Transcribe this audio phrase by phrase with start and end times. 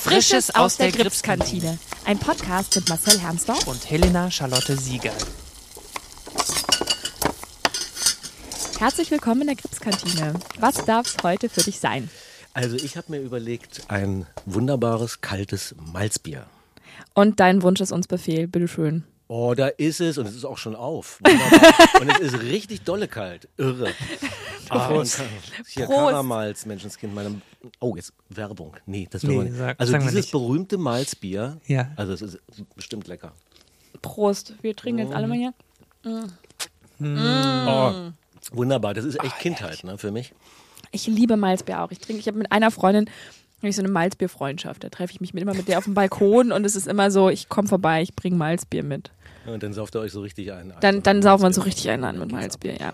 [0.00, 1.76] Frisches aus der Gripskantine.
[2.04, 5.12] Ein Podcast mit Marcel Hermsdorf und Helena Charlotte Sieger.
[8.78, 10.34] Herzlich willkommen in der Gripskantine.
[10.60, 12.08] Was darf es heute für dich sein?
[12.54, 16.46] Also ich habe mir überlegt, ein wunderbares, kaltes Malzbier.
[17.14, 19.02] Und dein Wunsch ist uns Befehl, bitteschön.
[19.26, 21.20] Oh, da ist es und es ist auch schon auf.
[21.24, 22.00] Wunderbar.
[22.00, 23.48] und es ist richtig dolle kalt.
[23.58, 23.92] Irre.
[24.68, 25.20] Prost.
[25.20, 25.24] Ah,
[25.66, 25.98] hier Prost.
[25.98, 27.14] Karamalz, Menschenskind.
[27.14, 27.40] Meine,
[27.80, 28.76] oh, jetzt Werbung.
[28.86, 29.80] Nee, das will nee, man nicht.
[29.80, 31.60] also dieses berühmte Malzbier.
[31.66, 31.90] Ja.
[31.96, 32.38] Also es ist
[32.74, 33.32] bestimmt lecker.
[34.02, 34.54] Prost.
[34.62, 35.54] Wir trinken jetzt alle mal hier.
[36.04, 37.04] Mm.
[37.04, 37.68] Mm.
[37.68, 38.12] Oh,
[38.52, 38.94] wunderbar.
[38.94, 40.32] Das ist echt oh, Kindheit ne, für mich.
[40.90, 41.90] Ich liebe Malzbier auch.
[41.90, 43.10] Ich trinke, ich habe mit einer Freundin
[43.58, 44.84] habe ich so eine Malzbierfreundschaft.
[44.84, 47.10] Da treffe ich mich mit, immer mit der auf dem Balkon und es ist immer
[47.10, 49.10] so, ich komme vorbei, ich bringe Malzbier mit.
[49.46, 50.72] Und dann sauft ihr euch so richtig ein.
[50.80, 52.92] Dann, dann saufen wir uns so richtig ein an mit Malzbier, ja.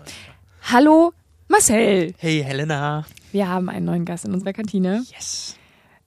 [0.63, 1.13] Hallo,
[1.47, 2.13] Marcel.
[2.17, 3.05] Hey, Helena.
[3.31, 5.03] Wir haben einen neuen Gast in unserer Kantine.
[5.13, 5.57] Yes.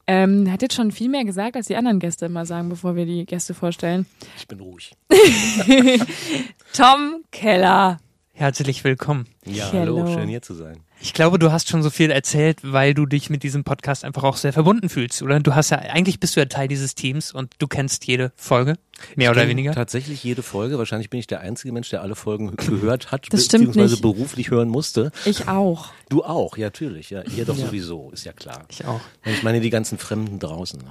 [0.06, 3.06] Ähm, hat jetzt schon viel mehr gesagt, als die anderen Gäste immer sagen, bevor wir
[3.06, 4.06] die Gäste vorstellen.
[4.36, 4.92] Ich bin ruhig.
[6.72, 7.98] Tom Keller.
[8.32, 9.26] Herzlich willkommen.
[9.44, 10.80] Ja, hallo, schön hier zu sein.
[11.00, 14.24] Ich glaube, du hast schon so viel erzählt, weil du dich mit diesem Podcast einfach
[14.24, 15.38] auch sehr verbunden fühlst, oder?
[15.38, 18.74] Du hast ja, eigentlich bist du ja Teil dieses Teams und du kennst jede Folge,
[19.14, 19.72] mehr ich oder weniger.
[19.72, 20.76] Tatsächlich jede Folge.
[20.76, 24.02] Wahrscheinlich bin ich der einzige Mensch, der alle Folgen gehört hat, das beziehungsweise nicht.
[24.02, 25.12] beruflich hören musste.
[25.24, 25.90] Ich auch.
[26.08, 27.10] Du auch, ja, natürlich.
[27.10, 27.66] Ja, ihr doch ja.
[27.66, 28.64] sowieso, ist ja klar.
[28.68, 29.00] Ich auch.
[29.24, 30.80] Ich meine die ganzen Fremden draußen.
[30.80, 30.90] Ne?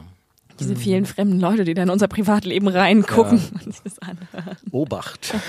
[0.59, 3.61] Diese vielen fremden Leute, die da in unser Privatleben reingucken ja.
[3.65, 4.57] und sich das anhören.
[4.71, 5.33] Obacht.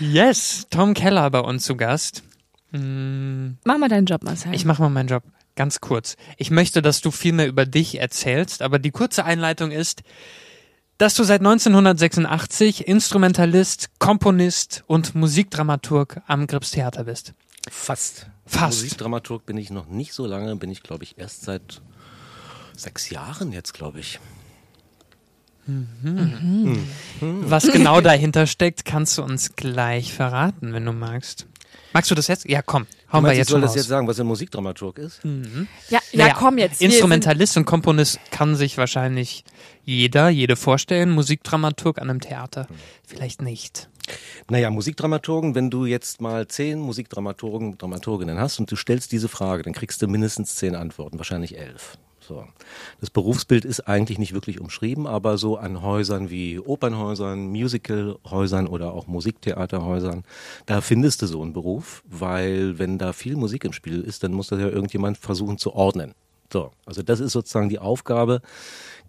[0.00, 2.24] Yes, Tom Keller bei uns zu Gast.
[2.72, 3.58] Hm.
[3.64, 4.54] Mach mal deinen Job, Marcel.
[4.54, 5.22] Ich mach mal meinen Job.
[5.54, 6.16] Ganz kurz.
[6.38, 10.02] Ich möchte, dass du viel mehr über dich erzählst, aber die kurze Einleitung ist,
[10.96, 17.34] dass du seit 1986 Instrumentalist, Komponist und Musikdramaturg am Grips Theater bist.
[17.68, 18.26] Fast.
[18.46, 18.78] Fast.
[18.78, 21.82] Musikdramaturg bin ich noch nicht so lange, bin ich glaube ich erst seit
[22.76, 24.18] sechs Jahren jetzt, glaube ich.
[25.66, 26.86] Mhm.
[27.20, 27.50] Mhm.
[27.50, 31.46] Was genau dahinter steckt, kannst du uns gleich verraten, wenn du magst.
[31.92, 32.48] Magst du das jetzt?
[32.48, 32.86] Ja, komm.
[33.12, 35.24] Hauen wir jetzt ich soll das jetzt sagen, was ein Musikdramaturg ist?
[35.24, 35.68] Mhm.
[35.88, 36.80] Ja, ja, naja, komm jetzt.
[36.80, 39.44] Instrumentalist und Komponist kann sich wahrscheinlich
[39.84, 41.10] jeder, jede vorstellen.
[41.10, 42.66] Musikdramaturg an einem Theater
[43.06, 43.88] vielleicht nicht.
[44.48, 49.62] Naja, Musikdramaturgen, wenn du jetzt mal zehn Musikdramaturgen, Dramaturginnen hast und du stellst diese Frage,
[49.62, 51.98] dann kriegst du mindestens zehn Antworten, wahrscheinlich elf.
[52.32, 52.44] So.
[53.00, 58.94] Das Berufsbild ist eigentlich nicht wirklich umschrieben, aber so an Häusern wie Opernhäusern, Musicalhäusern oder
[58.94, 60.24] auch Musiktheaterhäusern,
[60.64, 64.32] da findest du so einen Beruf, weil wenn da viel Musik im Spiel ist, dann
[64.32, 66.14] muss das ja irgendjemand versuchen zu ordnen.
[66.50, 66.70] So.
[66.86, 68.40] Also das ist sozusagen die Aufgabe,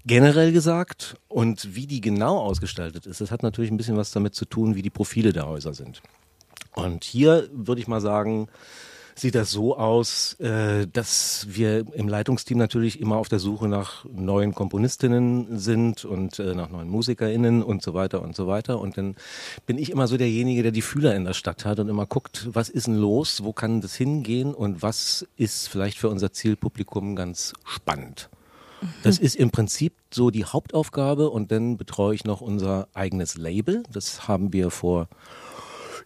[0.06, 1.16] generell gesagt.
[1.30, 4.76] Und wie die genau ausgestaltet ist, das hat natürlich ein bisschen was damit zu tun,
[4.76, 6.02] wie die Profile der Häuser sind.
[6.76, 8.50] Und hier würde ich mal sagen,
[9.16, 14.06] sieht das so aus, äh, dass wir im Leitungsteam natürlich immer auf der Suche nach
[14.06, 18.80] neuen Komponistinnen sind und äh, nach neuen MusikerInnen und so weiter und so weiter.
[18.80, 19.16] Und dann
[19.66, 22.50] bin ich immer so derjenige, der die Fühler in der Stadt hat und immer guckt,
[22.52, 27.16] was ist denn los, wo kann das hingehen und was ist vielleicht für unser Zielpublikum
[27.16, 28.30] ganz spannend.
[29.02, 33.84] Das ist im Prinzip so die Hauptaufgabe und dann betreue ich noch unser eigenes Label.
[33.92, 35.08] Das haben wir vor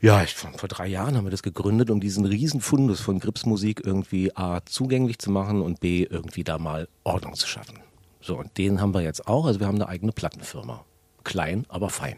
[0.02, 3.82] ja, ich, vor, vor drei Jahren haben wir das gegründet, um diesen Riesenfundus von Gripsmusik
[3.86, 7.80] irgendwie A zugänglich zu machen und B irgendwie da mal Ordnung zu schaffen.
[8.22, 9.46] So, und den haben wir jetzt auch.
[9.46, 10.84] Also wir haben eine eigene Plattenfirma.
[11.24, 12.18] Klein, aber fein.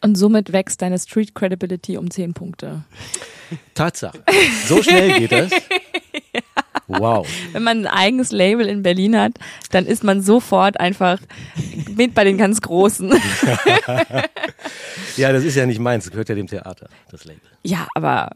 [0.00, 2.84] Und somit wächst deine Street Credibility um zehn Punkte.
[3.74, 4.22] Tatsache.
[4.66, 5.52] So schnell geht das.
[6.98, 7.26] Wow.
[7.52, 9.32] Wenn man ein eigenes Label in Berlin hat,
[9.70, 11.18] dann ist man sofort einfach
[11.94, 13.10] mit bei den ganz Großen.
[15.16, 17.40] ja, das ist ja nicht meins, das gehört ja dem Theater, das Label.
[17.62, 18.30] Ja, aber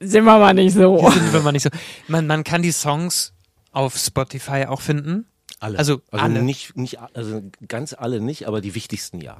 [0.00, 1.10] sind wir mal nicht so.
[1.10, 1.70] Sind wir mal nicht so.
[2.08, 3.34] Man, man kann die Songs
[3.72, 5.26] auf Spotify auch finden.
[5.58, 5.78] Alle.
[5.78, 6.42] Also, also alle.
[6.42, 9.36] Nicht, nicht, also ganz alle nicht, aber die wichtigsten ja.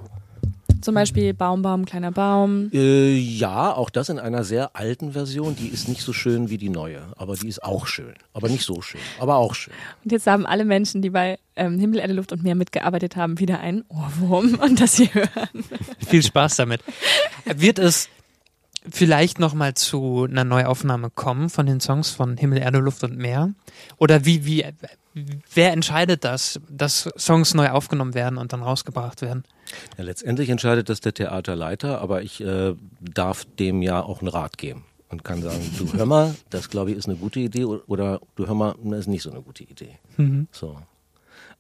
[0.81, 2.71] Zum Beispiel Baum, Baum, kleiner Baum.
[2.73, 5.57] Äh, ja, auch das in einer sehr alten Version.
[5.57, 8.15] Die ist nicht so schön wie die neue, aber die ist auch schön.
[8.33, 9.75] Aber nicht so schön, aber auch schön.
[10.05, 13.39] Und jetzt haben alle Menschen, die bei ähm, Himmel, Erde, Luft und Meer mitgearbeitet haben,
[13.39, 15.65] wieder einen Ohrwurm und das sie hören.
[16.07, 16.83] Viel Spaß damit.
[17.45, 18.09] Wird es
[18.89, 23.53] vielleicht nochmal zu einer Neuaufnahme kommen von den Songs von Himmel, Erde, Luft und Meer?
[23.99, 24.65] Oder wie, wie,
[25.55, 29.45] wer entscheidet das, dass Songs neu aufgenommen werden und dann rausgebracht werden?
[29.99, 34.59] Ja, letztendlich entscheidet das der Theaterleiter, aber ich äh, darf dem ja auch einen Rat
[34.59, 38.21] geben und kann sagen, du hör mal, das glaube ich ist eine gute Idee oder
[38.37, 39.99] du hör mal, das ist nicht so eine gute Idee.
[40.17, 40.49] Mhm.
[40.53, 40.79] So.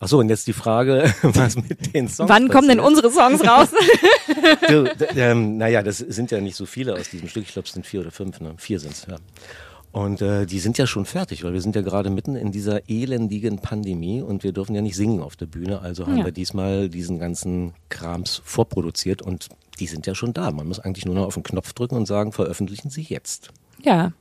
[0.03, 2.53] Ach so, und jetzt die Frage, was mit den Songs Wann passiert?
[2.53, 3.69] kommen denn unsere Songs raus?
[4.69, 7.44] du, ähm, naja, das sind ja nicht so viele aus diesem Stück.
[7.44, 8.41] Ich glaube, es sind vier oder fünf.
[8.41, 8.55] Ne?
[8.56, 9.17] Vier sind es, ja.
[9.92, 12.88] Und äh, die sind ja schon fertig, weil wir sind ja gerade mitten in dieser
[12.88, 15.81] elendigen Pandemie und wir dürfen ja nicht singen auf der Bühne.
[15.81, 16.25] Also haben Ja.
[16.26, 19.48] wir diesmal diesen ganzen Krams vorproduziert und
[19.81, 20.50] die sind ja schon da.
[20.52, 23.50] Man muss eigentlich nur noch auf den Knopf drücken und sagen, veröffentlichen Sie jetzt.
[23.82, 24.12] Ja,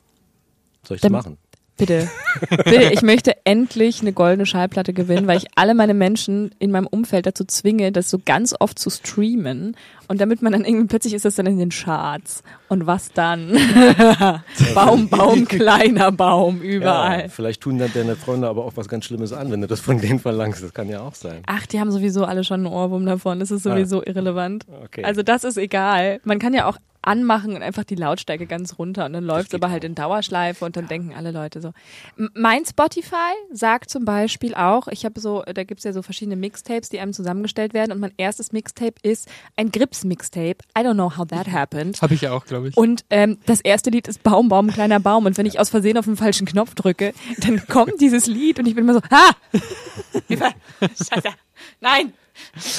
[0.88, 1.38] Soll ich das machen?
[1.80, 2.10] Bitte.
[2.50, 6.88] bitte, ich möchte endlich eine goldene Schallplatte gewinnen, weil ich alle meine Menschen in meinem
[6.88, 9.76] Umfeld dazu zwinge, das so ganz oft zu streamen.
[10.08, 12.44] Und damit man dann irgendwie plötzlich ist das dann in den Charts.
[12.68, 13.52] Und was dann?
[14.76, 17.22] Baum, Baum, kleiner Baum, überall.
[17.22, 19.80] Ja, vielleicht tun dann deine Freunde aber auch was ganz Schlimmes an, wenn du das
[19.80, 20.64] von denen verlangst.
[20.64, 21.44] Das kann ja auch sein.
[21.46, 23.40] Ach, die haben sowieso alle schon einen Ohrwurm davon.
[23.40, 24.66] Das ist sowieso irrelevant.
[24.86, 25.04] Okay.
[25.04, 26.20] Also das ist egal.
[26.24, 26.78] Man kann ja auch
[27.10, 30.64] anmachen und einfach die Lautstärke ganz runter und dann läuft es aber halt in Dauerschleife
[30.64, 31.72] und dann denken alle Leute so.
[32.36, 36.90] Mein Spotify sagt zum Beispiel auch, ich habe so, da gibt's ja so verschiedene Mixtapes,
[36.90, 40.58] die einem zusammengestellt werden und mein erstes Mixtape ist ein Grips-Mixtape.
[40.78, 42.00] I don't know how that happened.
[42.02, 42.78] Habe ich auch, glaube ich.
[42.78, 45.26] Und ähm, das erste Lied ist Baum, Baum, kleiner Baum.
[45.26, 48.68] Und wenn ich aus Versehen auf den falschen Knopf drücke, dann kommt dieses Lied und
[48.68, 49.32] ich bin immer so, ha!
[50.82, 51.30] Scheiße.
[51.82, 52.14] Nein!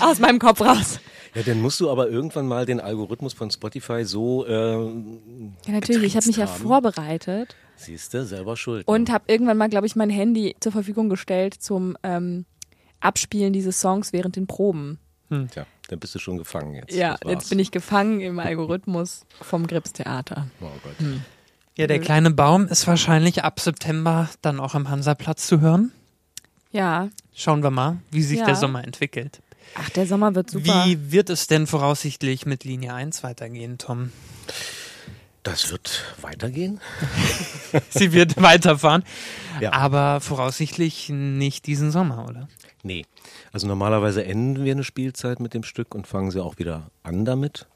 [0.01, 1.01] Aus meinem Kopf raus.
[1.35, 6.05] Ja, dann musst du aber irgendwann mal den Algorithmus von Spotify so, äh, Ja, natürlich.
[6.07, 6.61] Ich habe mich ja haben.
[6.63, 8.87] vorbereitet siehst du, selber schuld.
[8.89, 9.15] und ne?
[9.15, 12.45] habe irgendwann mal, glaube ich, mein Handy zur Verfügung gestellt zum ähm,
[13.01, 14.99] Abspielen dieses Songs während den Proben.
[15.53, 16.93] Tja, dann bist du schon gefangen jetzt.
[16.93, 20.49] Ja, jetzt bin ich gefangen im Algorithmus vom Grips Theater.
[20.61, 20.97] Oh Gott.
[21.79, 25.93] Ja, der kleine Baum ist wahrscheinlich ab September dann auch am Hansaplatz zu hören.
[26.73, 27.09] Ja.
[27.33, 28.47] Schauen wir mal, wie sich Ja.
[28.47, 29.41] der Sommer entwickelt.
[29.75, 30.85] Ach, der Sommer wird super.
[30.87, 34.13] Wie wird es denn voraussichtlich mit Linie 1 weitergehen, Tom?
[35.43, 36.81] Das wird weitergehen?
[37.91, 39.05] Sie wird weiterfahren,
[39.61, 39.73] Ja.
[39.73, 42.49] aber voraussichtlich nicht diesen Sommer, oder?
[42.83, 43.07] Nee.
[43.53, 47.25] Also normalerweise enden wir eine Spielzeit mit dem Stück und fangen sie auch wieder an
[47.25, 47.67] damit.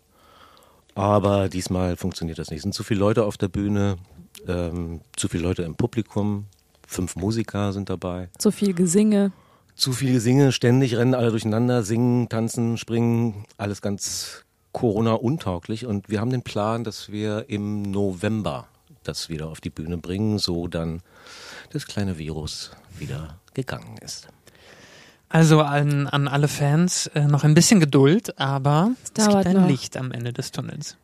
[0.95, 2.59] Aber diesmal funktioniert das nicht.
[2.59, 3.97] Es sind zu viele Leute auf der Bühne,
[4.47, 6.47] ähm, zu viele Leute im Publikum,
[6.87, 8.29] fünf Musiker sind dabei.
[8.39, 9.33] So viel Gesinge.
[9.75, 15.87] Zu viele Singe, ständig rennen alle durcheinander, singen, tanzen, springen, alles ganz Corona-untauglich.
[15.87, 18.69] Und wir haben den Plan, dass wir im November
[19.03, 21.01] das wieder auf die Bühne bringen, so dann
[21.71, 24.29] das kleine Virus wieder gegangen ist.
[25.29, 29.69] Also an, an alle Fans äh, noch ein bisschen Geduld, aber es, gibt ein noch.
[29.69, 30.97] Licht am Ende des Tunnels.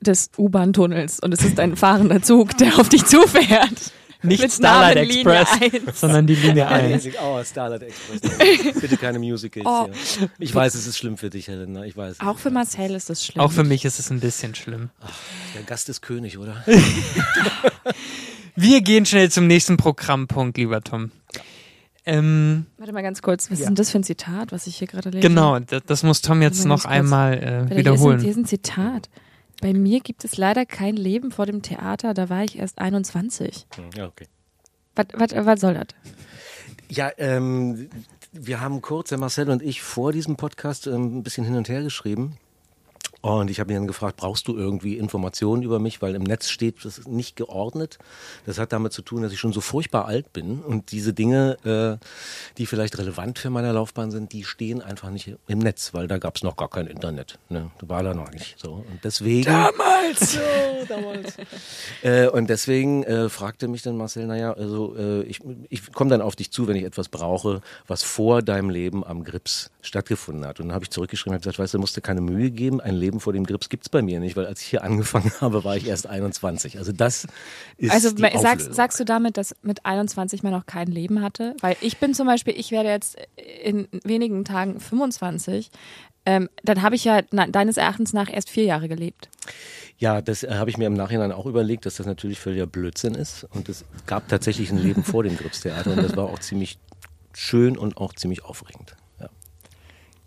[0.00, 3.92] des U-Bahn-Tunnels und es ist ein fahrender Zug, der auf dich zufährt.
[4.22, 6.00] Nicht Mit Starlight Namen Linie Express, 1.
[6.00, 7.08] sondern die Linie 1.
[7.22, 8.74] Oh, Starlight Express.
[8.80, 9.86] Bitte keine Musicals Oh.
[10.18, 10.28] hier.
[10.38, 11.84] Ich weiß, es ist schlimm für dich, Helena.
[11.84, 12.20] Ich weiß.
[12.20, 13.40] Auch für Marcel ist das schlimm.
[13.42, 14.90] Auch für mich ist es ein bisschen schlimm.
[15.54, 16.62] Der Gast ist König, oder?
[18.56, 21.10] Wir gehen schnell zum nächsten Programmpunkt, lieber Tom.
[22.06, 23.64] Ähm, Warte mal ganz kurz, was Ja.
[23.64, 25.26] ist denn das für ein Zitat, was ich hier gerade lese?
[25.26, 26.86] genau, das, das muss Tom jetzt noch kurz.
[26.92, 28.20] einmal äh, Hier ist, ein, wiederholen.
[28.20, 29.08] hier ist ein Zitat.
[29.60, 33.66] Bei mir gibt es leider kein Leben vor dem Theater, da war ich erst 21.
[33.94, 34.26] Ja, okay.
[34.94, 35.86] Was, was, was soll das?
[36.88, 37.90] Ja, ähm,
[38.32, 41.68] wir haben kurz, der Marcel und ich, vor diesem Podcast ähm, ein bisschen hin und
[41.68, 42.36] her geschrieben.
[43.22, 46.00] Und ich habe ihn dann gefragt, brauchst du irgendwie Informationen über mich?
[46.00, 47.98] Weil im Netz steht, das ist nicht geordnet.
[48.46, 50.60] Das hat damit zu tun, dass ich schon so furchtbar alt bin.
[50.60, 51.58] Und diese Dinge,
[52.00, 52.04] äh,
[52.56, 56.16] die vielleicht relevant für meine Laufbahn sind, die stehen einfach nicht im Netz, weil da
[56.16, 57.38] gab es noch gar kein Internet.
[57.50, 57.70] Ne?
[57.78, 58.84] Da war da noch nicht so.
[58.90, 59.44] Und deswegen.
[59.44, 60.38] Damals!
[60.40, 61.36] So, damals.
[62.02, 66.20] äh, und deswegen äh, fragte mich dann Marcel, naja, also äh, ich, ich komme dann
[66.20, 70.60] auf dich zu, wenn ich etwas brauche, was vor deinem Leben am Grips stattgefunden hat.
[70.60, 72.94] Und dann habe ich zurückgeschrieben und gesagt, weißt du, musst dir keine Mühe geben, ein
[72.94, 75.76] Leben vor dem Grips gibt's bei mir nicht, weil als ich hier angefangen habe, war
[75.76, 76.78] ich erst 21.
[76.78, 77.26] Also das
[77.78, 81.56] ist Also die sagst, sagst du damit, dass mit 21 man noch kein Leben hatte?
[81.60, 83.16] Weil ich bin zum Beispiel, ich werde jetzt
[83.64, 85.70] in wenigen Tagen 25.
[86.26, 89.30] Ähm, dann habe ich ja na, deines Erachtens nach erst vier Jahre gelebt.
[89.98, 93.14] Ja, das äh, habe ich mir im Nachhinein auch überlegt, dass das natürlich völliger Blödsinn
[93.14, 93.46] ist.
[93.54, 96.78] Und es gab tatsächlich ein Leben vor dem Gripstheater und das war auch ziemlich
[97.32, 98.96] schön und auch ziemlich aufregend.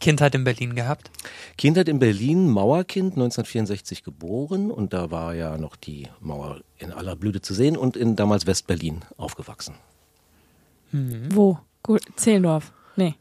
[0.03, 1.10] Kindheit in Berlin gehabt.
[1.57, 7.15] Kindheit in Berlin, Mauerkind, 1964 geboren und da war ja noch die Mauer in aller
[7.15, 9.75] Blüte zu sehen und in damals Westberlin aufgewachsen.
[10.91, 11.57] Wo?
[11.83, 12.74] Gut, Zehlendorf.
[12.98, 13.15] Nee.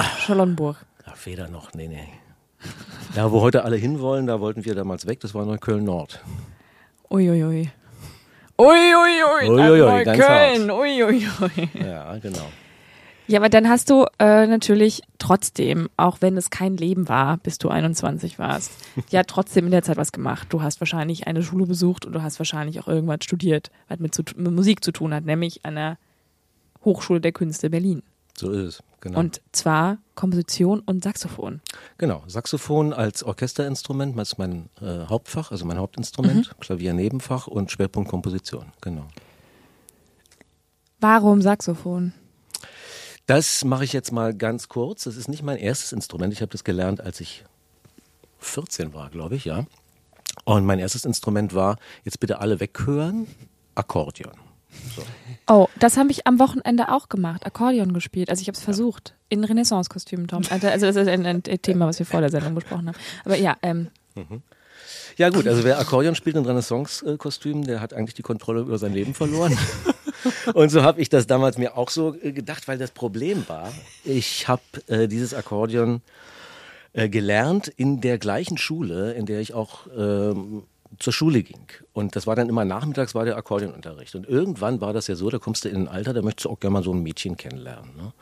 [0.00, 0.76] Charlottenburg.
[1.04, 2.08] Ja, Feder noch, nee, nee.
[3.16, 6.22] Da, wo heute alle hinwollen, da wollten wir damals weg, das war Neukölln-Nord.
[7.10, 7.72] Uiuiui.
[8.56, 9.50] Uiuiui.
[9.50, 10.70] Uiuiui, ganz Neukölln.
[10.70, 11.68] Uiuiui.
[11.74, 12.46] Ja, genau.
[13.30, 17.58] Ja, aber dann hast du äh, natürlich trotzdem, auch wenn es kein Leben war, bis
[17.58, 18.72] du 21 warst,
[19.10, 20.48] ja trotzdem in der Zeit was gemacht.
[20.50, 24.16] Du hast wahrscheinlich eine Schule besucht und du hast wahrscheinlich auch irgendwas studiert, was mit,
[24.16, 25.96] zu, mit Musik zu tun hat, nämlich an der
[26.84, 28.02] Hochschule der Künste Berlin.
[28.36, 29.20] So ist es, genau.
[29.20, 31.60] Und zwar Komposition und Saxophon.
[31.98, 37.70] genau, Saxophon als Orchesterinstrument, das ist mein äh, Hauptfach, also mein Hauptinstrument, Klavier Nebenfach und
[37.70, 39.06] Schwerpunkt Komposition, genau.
[40.98, 42.12] Warum Saxophon?
[43.30, 45.04] Das mache ich jetzt mal ganz kurz.
[45.04, 46.32] Das ist nicht mein erstes Instrument.
[46.32, 47.44] Ich habe das gelernt, als ich
[48.40, 49.66] 14 war, glaube ich, ja.
[50.44, 53.28] Und mein erstes Instrument war, jetzt bitte alle weghören,
[53.76, 54.32] Akkordeon.
[54.96, 55.02] So.
[55.46, 58.30] Oh, das habe ich am Wochenende auch gemacht, Akkordeon gespielt.
[58.30, 60.42] Also ich habe es versucht, in Renaissance-Kostümen, Tom.
[60.50, 62.98] Also also das ist ein, ein Thema, was wir vor der Sendung besprochen haben.
[63.24, 63.90] Aber ja, ähm,
[65.16, 68.92] Ja gut, also wer Akkordeon spielt in Renaissance-Kostümen, der hat eigentlich die Kontrolle über sein
[68.92, 69.56] Leben verloren.
[70.54, 73.72] Und so habe ich das damals mir auch so äh, gedacht, weil das Problem war,
[74.04, 76.02] ich habe äh, dieses Akkordeon
[76.92, 80.64] äh, gelernt in der gleichen Schule, in der ich auch ähm,
[80.98, 81.66] zur Schule ging.
[81.92, 84.14] Und das war dann immer nachmittags war der Akkordeonunterricht.
[84.14, 86.50] Und irgendwann war das ja so, da kommst du in ein Alter, da möchtest du
[86.50, 87.96] auch gerne mal so ein Mädchen kennenlernen.
[87.96, 88.12] Ne?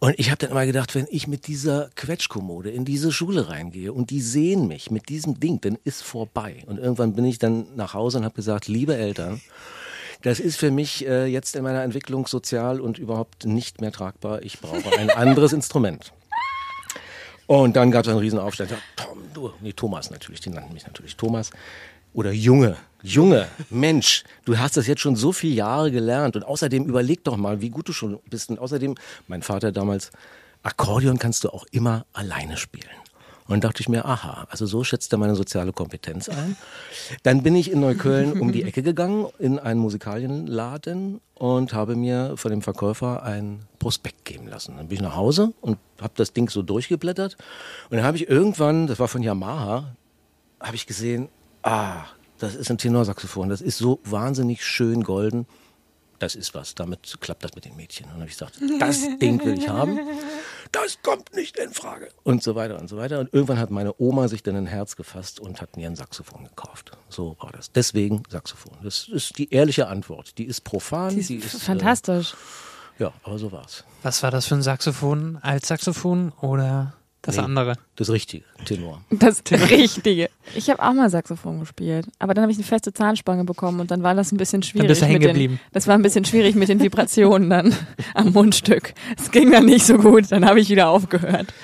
[0.00, 3.92] Und ich habe dann immer gedacht, wenn ich mit dieser Quetschkommode in diese Schule reingehe
[3.92, 6.64] und die sehen mich mit diesem Ding, dann ist vorbei.
[6.66, 9.40] Und irgendwann bin ich dann nach Hause und habe gesagt, liebe Eltern,
[10.22, 14.42] das ist für mich äh, jetzt in meiner Entwicklung sozial und überhaupt nicht mehr tragbar.
[14.42, 16.12] Ich brauche ein anderes Instrument.
[17.46, 18.74] Und dann gab es einen riesen Aufstand.
[18.96, 21.50] Tom, du, nee, Thomas natürlich, die nannten mich natürlich Thomas.
[22.14, 26.84] Oder Junge, Junge, Mensch, du hast das jetzt schon so viele Jahre gelernt und außerdem
[26.84, 28.50] überleg doch mal, wie gut du schon bist.
[28.50, 28.94] Und außerdem,
[29.28, 30.10] mein Vater damals,
[30.62, 32.90] Akkordeon kannst du auch immer alleine spielen.
[33.48, 36.56] Und dachte ich mir, aha, also so schätzt er meine soziale Kompetenz ein.
[37.22, 42.34] Dann bin ich in Neukölln um die Ecke gegangen in einen Musikalienladen und habe mir
[42.36, 44.76] von dem Verkäufer ein Prospekt geben lassen.
[44.76, 47.36] Dann bin ich nach Hause und habe das Ding so durchgeblättert
[47.90, 49.96] und dann habe ich irgendwann, das war von Yamaha,
[50.60, 51.28] habe ich gesehen,
[51.62, 52.04] ah,
[52.38, 55.46] das ist ein Tenorsaxophon, das ist so wahnsinnig schön golden.
[56.18, 58.06] Das ist was, damit klappt das mit den Mädchen.
[58.06, 59.98] Und dann habe ich gesagt, das Ding will ich haben.
[60.82, 62.08] Das kommt nicht in Frage.
[62.24, 63.20] Und so weiter und so weiter.
[63.20, 66.44] Und irgendwann hat meine Oma sich dann ein Herz gefasst und hat mir ein Saxophon
[66.44, 66.90] gekauft.
[67.08, 67.70] So war das.
[67.70, 68.76] Deswegen Saxophon.
[68.82, 70.38] Das ist die ehrliche Antwort.
[70.38, 71.14] Die ist profan.
[71.14, 72.34] die ist fantastisch.
[72.98, 73.84] Äh, ja, aber so war's.
[74.02, 75.38] Was war das für ein Saxophon?
[75.42, 77.42] Altssaxophon oder das Nee.
[77.44, 77.74] andere?
[77.96, 79.00] Das richtige Tenor.
[79.10, 80.28] Das Richtige.
[80.54, 83.90] Ich habe auch mal Saxophon gespielt, aber dann habe ich eine feste Zahnspange bekommen und
[83.90, 84.88] dann war das ein bisschen schwierig.
[84.88, 85.60] bist du hängen mit den, geblieben.
[85.72, 87.74] das war ein bisschen schwierig mit den Vibrationen dann
[88.14, 88.92] am Mundstück.
[89.18, 91.54] Es ging dann nicht so gut, dann habe ich wieder aufgehört.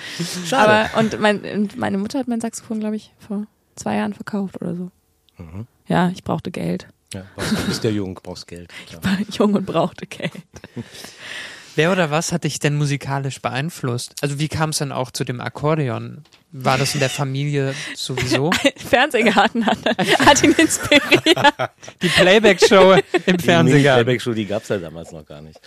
[0.45, 0.89] Schade.
[0.93, 4.61] Aber und, mein, und meine Mutter hat mein Saxophon, glaube ich, vor zwei Jahren verkauft
[4.61, 4.91] oder so.
[5.37, 5.67] Mhm.
[5.87, 6.87] Ja, ich brauchte Geld.
[7.13, 8.69] Ja, brauchst- du bist der Jung, brauchst Geld.
[8.87, 9.03] Klar.
[9.03, 10.31] War jung und brauchte Geld.
[11.79, 14.13] Wer oder was hat dich denn musikalisch beeinflusst?
[14.19, 16.25] Also wie kam es denn auch zu dem Akkordeon?
[16.51, 18.49] War das in der Familie sowieso?
[18.77, 19.77] Fernsehgarten hat,
[20.25, 21.13] hat ihn inspiriert.
[22.01, 22.93] Die Playback-Show
[23.27, 23.83] im Die Fernsehen.
[23.83, 25.59] Playback-Show, die gab's ja damals noch gar nicht.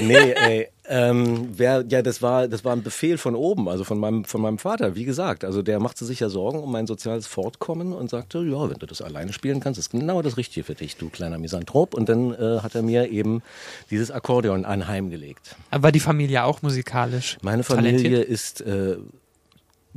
[0.00, 3.98] Nee, ey, ähm, wer, ja, das war, das war ein Befehl von oben, also von
[3.98, 5.44] meinem, von meinem Vater, wie gesagt.
[5.44, 8.86] Also der machte sich ja Sorgen um mein soziales Fortkommen und sagte, ja, wenn du
[8.86, 11.94] das alleine spielen kannst, ist genau das Richtige für dich, du kleiner Misanthrop.
[11.94, 13.42] Und dann äh, hat er mir eben
[13.90, 15.54] dieses Akkordeon anheimgelegt.
[15.70, 17.38] Aber war die Familie auch musikalisch?
[17.42, 18.28] Meine Familie talentiert?
[18.28, 18.96] ist äh,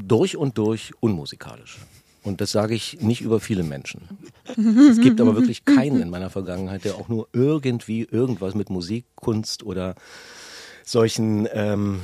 [0.08, 1.78] durch und durch unmusikalisch.
[2.24, 4.02] Und das sage ich nicht über viele Menschen.
[4.90, 9.06] Es gibt aber wirklich keinen in meiner Vergangenheit, der auch nur irgendwie irgendwas mit Musik,
[9.16, 9.96] Kunst oder
[10.84, 12.02] solchen ähm,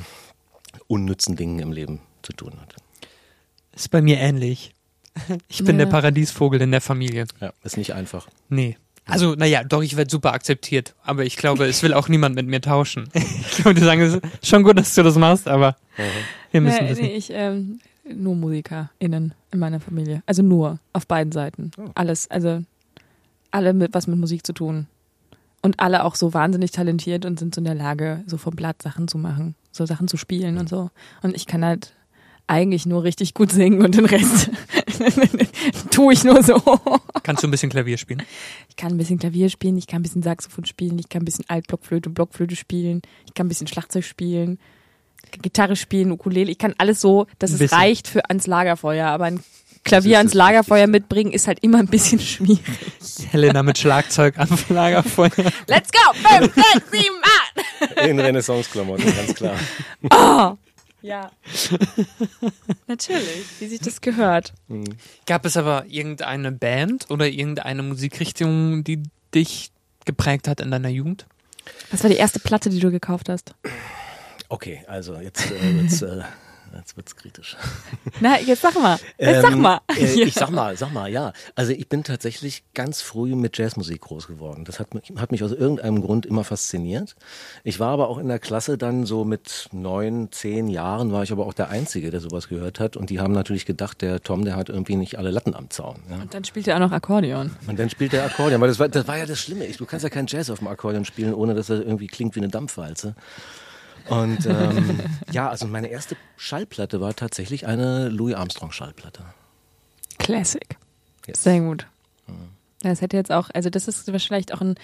[0.86, 2.76] unnützen Dingen im Leben zu tun hat.
[3.74, 4.72] Ist bei mir ähnlich.
[5.48, 5.84] Ich bin Ja.
[5.84, 7.26] der Paradiesvogel in der Familie.
[7.40, 8.26] Ja, ist nicht einfach.
[8.48, 8.76] Nee.
[9.08, 10.94] Also, naja, doch, ich werde super akzeptiert.
[11.04, 13.08] Aber ich glaube, es will auch niemand mit mir tauschen.
[13.14, 15.76] Ich glaube, die sagen, es ist schon gut, dass du das machst, aber
[16.50, 17.30] wir müssen Nee, das nee, nicht.
[17.30, 17.80] ich, ähm,
[18.14, 20.22] nur MusikerInnen in meiner Familie.
[20.26, 21.70] Also nur, auf beiden Seiten.
[21.78, 21.90] Oh.
[21.94, 22.62] Alles, also
[23.50, 24.86] alle mit was mit Musik zu tun.
[25.62, 28.82] Und alle auch so wahnsinnig talentiert und sind so in der Lage, so vom Blatt
[28.82, 30.90] Sachen zu machen, so Sachen zu spielen und so.
[31.22, 31.94] Und ich kann halt
[32.46, 34.50] eigentlich nur richtig gut singen und den Rest
[35.90, 36.60] tue ich nur so.
[37.22, 38.22] Kannst du ein bisschen Klavier spielen?
[38.68, 41.24] Ich kann ein bisschen Klavier spielen, ich kann ein bisschen Saxophon spielen, ich kann ein
[41.24, 44.58] bisschen Altblockflöte, Blockflöte spielen, ich kann ein bisschen Schlagzeug spielen,
[45.24, 49.08] ich kann Gitarre spielen, Ukulele, ich kann alles so, dass es reicht für ans Lagerfeuer,
[49.08, 49.40] aber ein
[49.82, 52.60] Klavier ans Lagerfeuer mitbringen ist halt immer ein bisschen schwierig.
[53.30, 55.30] Helena mit Schlagzeug am Lagerfeuer.
[55.68, 56.12] Let's go!
[56.12, 58.06] Fünf, sechs, sieben, acht!
[58.06, 59.54] In Renaissance-Klamotten, ganz klar.
[60.10, 60.56] Oh!
[61.06, 61.30] Ja.
[62.88, 64.52] Natürlich, wie sich das gehört.
[65.24, 69.70] Gab es aber irgendeine Band oder irgendeine Musikrichtung, die dich
[70.04, 71.26] geprägt hat in deiner Jugend?
[71.92, 73.54] Was war die erste Platte, die du gekauft hast?
[74.48, 76.22] Okay, also jetzt äh, wird's, äh,
[76.78, 77.56] Jetzt wird's kritisch.
[78.20, 78.98] Na, jetzt sag mal.
[79.18, 79.80] Jetzt sag Ähm, mal.
[79.88, 81.32] Äh, ich sag mal, sag mal, ja.
[81.54, 84.64] Also ich bin tatsächlich ganz früh mit Jazzmusik groß geworden.
[84.64, 87.16] Das hat mich, hat mich aus irgendeinem Grund immer fasziniert.
[87.64, 91.32] Ich war aber auch in der Klasse dann so mit neun, zehn Jahren war ich
[91.32, 92.96] aber auch der Einzige, der sowas gehört hat.
[92.96, 95.96] Und die haben natürlich gedacht, der Tom, der hat irgendwie nicht alle Latten am Zaun.
[96.10, 96.16] Ja.
[96.16, 97.50] Und dann spielt er auch noch Akkordeon.
[97.66, 99.66] Und dann spielt der Akkordeon, weil das war, das war ja das Schlimme.
[99.66, 102.40] Du kannst ja kein Jazz auf dem Akkordeon spielen, ohne dass er irgendwie klingt wie
[102.40, 103.14] eine Dampfwalze.
[104.08, 105.00] Und ähm,
[105.32, 109.24] ja, also meine erste Schallplatte war tatsächlich eine Louis Armstrong Schallplatte.
[110.18, 110.76] Classic.
[111.26, 111.42] Yes.
[111.42, 111.86] Sehr gut.
[112.82, 114.76] Ja, Das hätte jetzt auch, also das ist vielleicht auch ein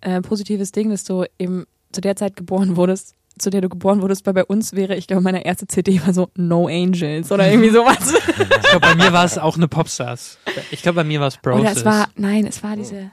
[0.00, 4.02] äh, positives Ding, dass du eben zu der Zeit geboren wurdest, zu der du geboren
[4.02, 7.48] wurdest, weil bei uns wäre, ich glaube, meine erste CD war so No Angels oder
[7.50, 8.14] irgendwie sowas.
[8.64, 10.38] Ich glaube, bei mir war es auch eine Popstars.
[10.72, 11.60] Ich glaube, bei mir war es Broses.
[11.60, 13.12] Oder es war, nein, es war diese,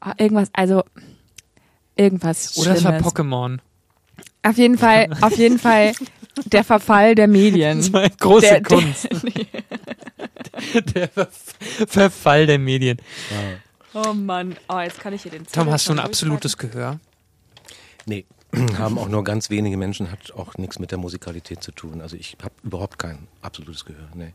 [0.00, 0.84] ah, irgendwas, also
[1.94, 3.14] irgendwas Oder es war Schlimmes.
[3.14, 3.58] Pokémon.
[4.42, 5.92] Auf jeden Fall, auf jeden Fall
[6.46, 7.78] der Verfall der Medien.
[7.82, 9.08] Das war eine große Der- der- Kunst.
[10.94, 11.28] der Ver
[11.88, 12.98] Verfall der Medien.
[13.94, 17.00] Oh Mann, oh, jetzt kann ich hier den Tom, Zettel hast du ein absolutes Gehör?
[18.04, 18.24] Nee,
[18.78, 22.00] haben auch nur ganz wenige Menschen, hat auch nichts mit der Musikalität zu tun.
[22.00, 24.08] Also ich habe überhaupt kein absolutes Gehör.
[24.14, 24.32] Nee.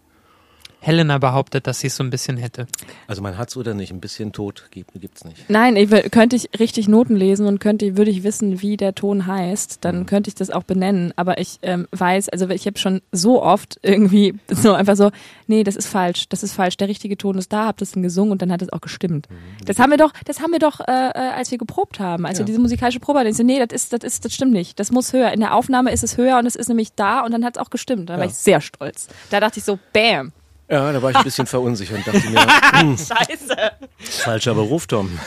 [0.83, 2.65] Helena behauptet, dass sie es so ein bisschen hätte.
[3.07, 5.47] Also man hat's oder nicht, ein bisschen tot gibt, gibt's nicht.
[5.47, 9.27] Nein, ich, könnte ich richtig Noten lesen und könnte, würde ich wissen, wie der Ton
[9.27, 9.77] heißt, Mhm.
[9.81, 11.13] dann könnte ich das auch benennen.
[11.17, 15.11] Aber ich ähm, weiß, also ich habe schon so oft irgendwie so einfach so,
[15.45, 16.77] nee, das ist falsch, das ist falsch.
[16.77, 19.29] Der richtige Ton ist da, hab das dann gesungen und dann hat es auch gestimmt.
[19.29, 19.65] Mhm.
[19.65, 22.39] Das haben wir doch, das haben wir doch, äh, äh, als wir geprobt haben, als
[22.39, 22.47] wir Ja.
[22.47, 23.29] diese musikalische Probe hatten.
[23.29, 24.79] Ich so, nee, das ist, das ist, das stimmt nicht.
[24.79, 25.31] Das muss höher.
[25.31, 27.61] In der Aufnahme ist es höher und es ist nämlich da und dann hat es
[27.61, 28.09] auch gestimmt.
[28.09, 28.29] Da war Ja.
[28.31, 29.07] ich sehr stolz.
[29.29, 30.31] Da dachte ich so, bam.
[30.71, 33.55] Ja, da war ich ein bisschen verunsichert und dachte mir, hm, Scheiße.
[33.99, 35.19] falscher Beruf, Tom.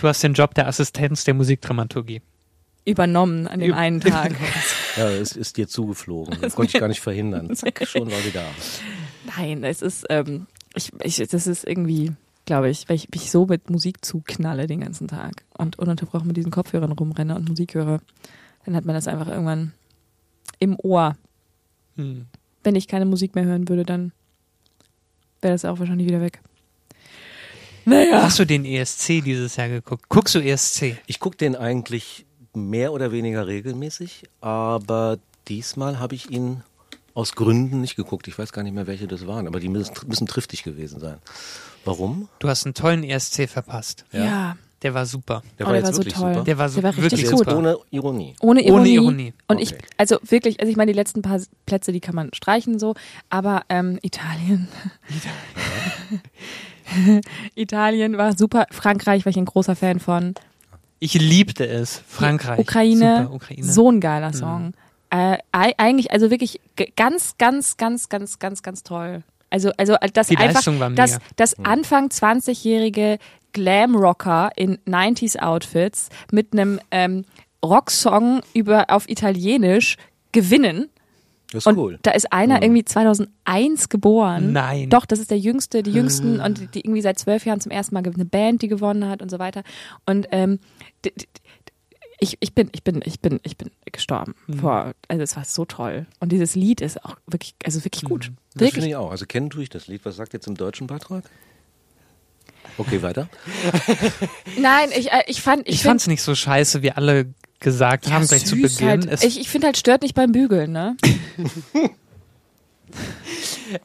[0.00, 2.22] Du hast den Job der Assistenz der Musikdramaturgie.
[2.84, 4.32] Übernommen an dem Üb- einen Tag.
[4.96, 6.38] Ja, es ist dir zugeflogen.
[6.40, 7.54] Das konnte ich gar nicht verhindern.
[7.54, 8.46] Zack, schon war sie da.
[9.36, 12.12] Nein, es ist, ähm, ich, ich, das ist irgendwie,
[12.46, 16.38] glaube ich, weil ich mich so mit Musik zuknalle den ganzen Tag und ununterbrochen mit
[16.38, 18.00] diesen Kopfhörern rumrenne und Musik höre,
[18.64, 19.72] dann hat man das einfach irgendwann
[20.60, 21.14] im Ohr.
[21.96, 22.24] Hm.
[22.66, 24.10] Wenn ich keine Musik mehr hören würde, dann
[25.40, 26.40] wäre das auch wahrscheinlich wieder weg.
[27.84, 28.24] Naja.
[28.24, 30.08] Hast du den ESC dieses Jahr geguckt?
[30.08, 30.98] Guckst du ESC?
[31.06, 36.64] Ich gucke den eigentlich mehr oder weniger regelmäßig, aber diesmal habe ich ihn
[37.14, 38.26] aus Gründen nicht geguckt.
[38.26, 41.18] Ich weiß gar nicht mehr, welche das waren, aber die müssen, müssen triftig gewesen sein.
[41.84, 42.28] Warum?
[42.40, 44.04] Du hast einen tollen ESC verpasst.
[44.10, 44.56] ja.
[44.82, 45.42] Der war super.
[45.58, 46.32] Der Oh, war der jetzt war so wirklich toll.
[46.34, 46.44] super.
[46.44, 47.54] Der war, so Der war richtig wirklich gut.
[47.54, 48.34] ohne Ironie.
[48.40, 48.80] Ohne Ironie.
[48.80, 49.32] Ohne Ironie.
[49.48, 49.62] Und Okay.
[49.62, 52.94] ich, also wirklich, also ich meine, die letzten paar Plätze, die kann man streichen so,
[53.30, 54.68] aber ähm, Italien.
[57.54, 58.66] Italien war super.
[58.70, 60.34] Frankreich war ich ein großer Fan von.
[60.98, 62.02] Ich liebte es.
[62.06, 62.58] Frankreich.
[62.58, 63.64] Ukraine, Super, Ukraine.
[63.64, 64.72] so ein geiler Song.
[65.10, 66.60] Äh, ei- eigentlich, also wirklich
[66.96, 69.22] ganz, ganz, ganz, ganz, ganz, ganz toll.
[69.50, 71.02] Also, also äh, das Die einfach, Leistung war mega.
[71.02, 73.18] das, das Anfang 20-jährige
[73.56, 77.24] Glam-Rocker in 90s-Outfits mit einem ähm,
[77.64, 79.96] Rocksong über auf Italienisch
[80.32, 80.90] gewinnen.
[81.52, 81.98] Das ist Und cool.
[82.02, 84.52] da ist einer irgendwie 2001 geboren.
[84.52, 84.90] Nein.
[84.90, 87.72] Doch, das ist der jüngste, die jüngsten und die, die irgendwie seit zwölf Jahren zum
[87.72, 89.62] ersten Mal eine Band, die gewonnen hat und so weiter.
[90.04, 90.58] Und ähm,
[91.04, 91.24] d- d-
[92.18, 94.34] ich, ich bin, ich bin, ich bin, ich bin gestorben.
[94.48, 94.58] Mhm.
[94.58, 96.06] Vor, also es war so toll.
[96.20, 98.30] Und dieses Lied ist auch wirklich, also wirklich gut.
[98.30, 98.36] Mhm.
[98.60, 99.10] Das finde ich auch.
[99.10, 100.04] Also kennen tue ich das Lied.
[100.04, 101.24] Was sagt jetzt im deutschen Beitrag?
[102.78, 103.28] Okay, weiter.
[104.58, 107.26] Nein, ich, äh, ich fand, ich, Ich find- fand's nicht so scheiße, wie alle
[107.60, 108.88] gesagt haben, gleich zu Beginn.
[108.88, 109.06] Halt.
[109.10, 110.96] Es, Ich, ich finde halt, stört nicht beim Bügeln, ne?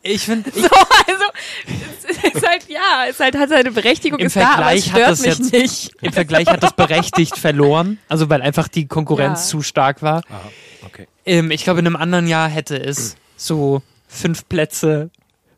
[0.03, 1.23] ich finde, So, also,
[1.67, 4.91] es ist halt, ja, es halt, hat seine Berechtigung, Im ist da, aber es Vergleich
[4.93, 5.91] hat stört das mich jetzt- nicht.
[6.03, 7.97] im Vergleich hat das berechtigt verloren.
[8.09, 9.47] Also, weil einfach die Konkurrenz Ja.
[9.47, 10.23] zu stark war.
[10.29, 10.51] Aha,
[10.85, 11.07] okay.
[11.25, 15.09] Ähm, ich glaube, in einem anderen Jahr hätte es so fünf Plätze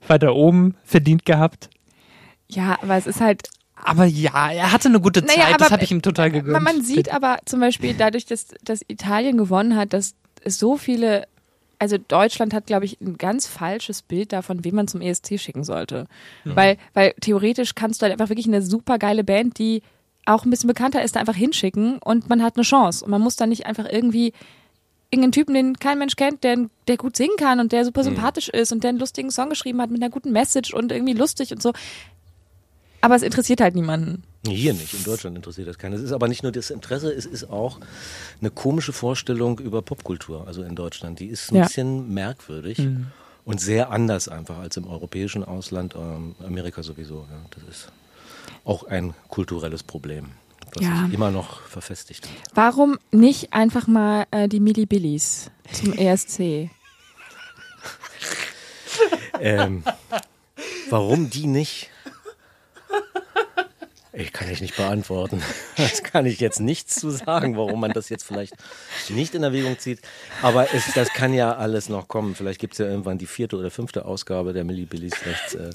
[0.07, 1.69] weiter oben verdient gehabt.
[2.55, 5.83] Ja, aber es ist halt, Aber ja, er hatte eine gute Naja, Zeit, das habe
[5.83, 6.53] ich ihm total gegönnt.
[6.53, 10.13] Man, man sieht aber zum Beispiel dadurch, dass, dass Italien gewonnen hat, dass
[10.43, 11.27] es so viele,
[11.79, 15.63] also Deutschland hat, glaube ich, ein ganz falsches Bild davon, wen man zum ESC schicken
[15.63, 16.07] sollte.
[16.55, 19.81] Weil, weil theoretisch kannst du halt einfach wirklich eine super geile Band, die
[20.25, 23.03] auch ein bisschen bekannter ist, da einfach hinschicken und man hat eine Chance.
[23.03, 24.31] Und man muss dann nicht einfach irgendwie
[25.11, 28.49] irgendeinen Typen, den kein Mensch kennt, der, der gut singen kann und der super sympathisch
[28.49, 31.51] ist und der einen lustigen Song geschrieben hat mit einer guten Message und irgendwie lustig
[31.51, 31.73] und so.
[33.03, 34.23] Aber es interessiert halt niemanden.
[34.47, 35.91] Hier nicht, in Deutschland interessiert das keinen.
[35.91, 37.79] Es ist aber nicht nur das Interesse, es ist auch
[38.39, 41.19] eine komische Vorstellung über Popkultur, also in Deutschland.
[41.19, 41.63] Die ist ein Ja.
[41.65, 42.79] bisschen merkwürdig
[43.43, 47.27] und sehr anders einfach als im europäischen Ausland, ähm, Amerika sowieso.
[47.29, 47.37] Ja.
[47.51, 47.87] Das ist
[48.63, 50.27] auch ein kulturelles Problem.
[50.75, 51.03] was Ja.
[51.05, 52.31] sich immer noch verfestigt hat.
[52.55, 56.69] Warum nicht einfach mal äh, die Millibillies zum ESC?
[59.39, 59.83] Ähm,
[60.89, 61.89] warum die nicht?
[64.15, 65.41] Ich kann ich nicht beantworten.
[65.75, 68.53] Das kann ich jetzt nichts zu sagen, warum man das jetzt vielleicht
[69.09, 69.99] nicht in Erwägung zieht.
[70.43, 72.35] Aber es, das kann ja alles noch kommen.
[72.35, 75.15] Vielleicht gibt es ja irgendwann die vierte oder fünfte Ausgabe der Millibillies.
[75.15, 75.71] Vielleicht, äh,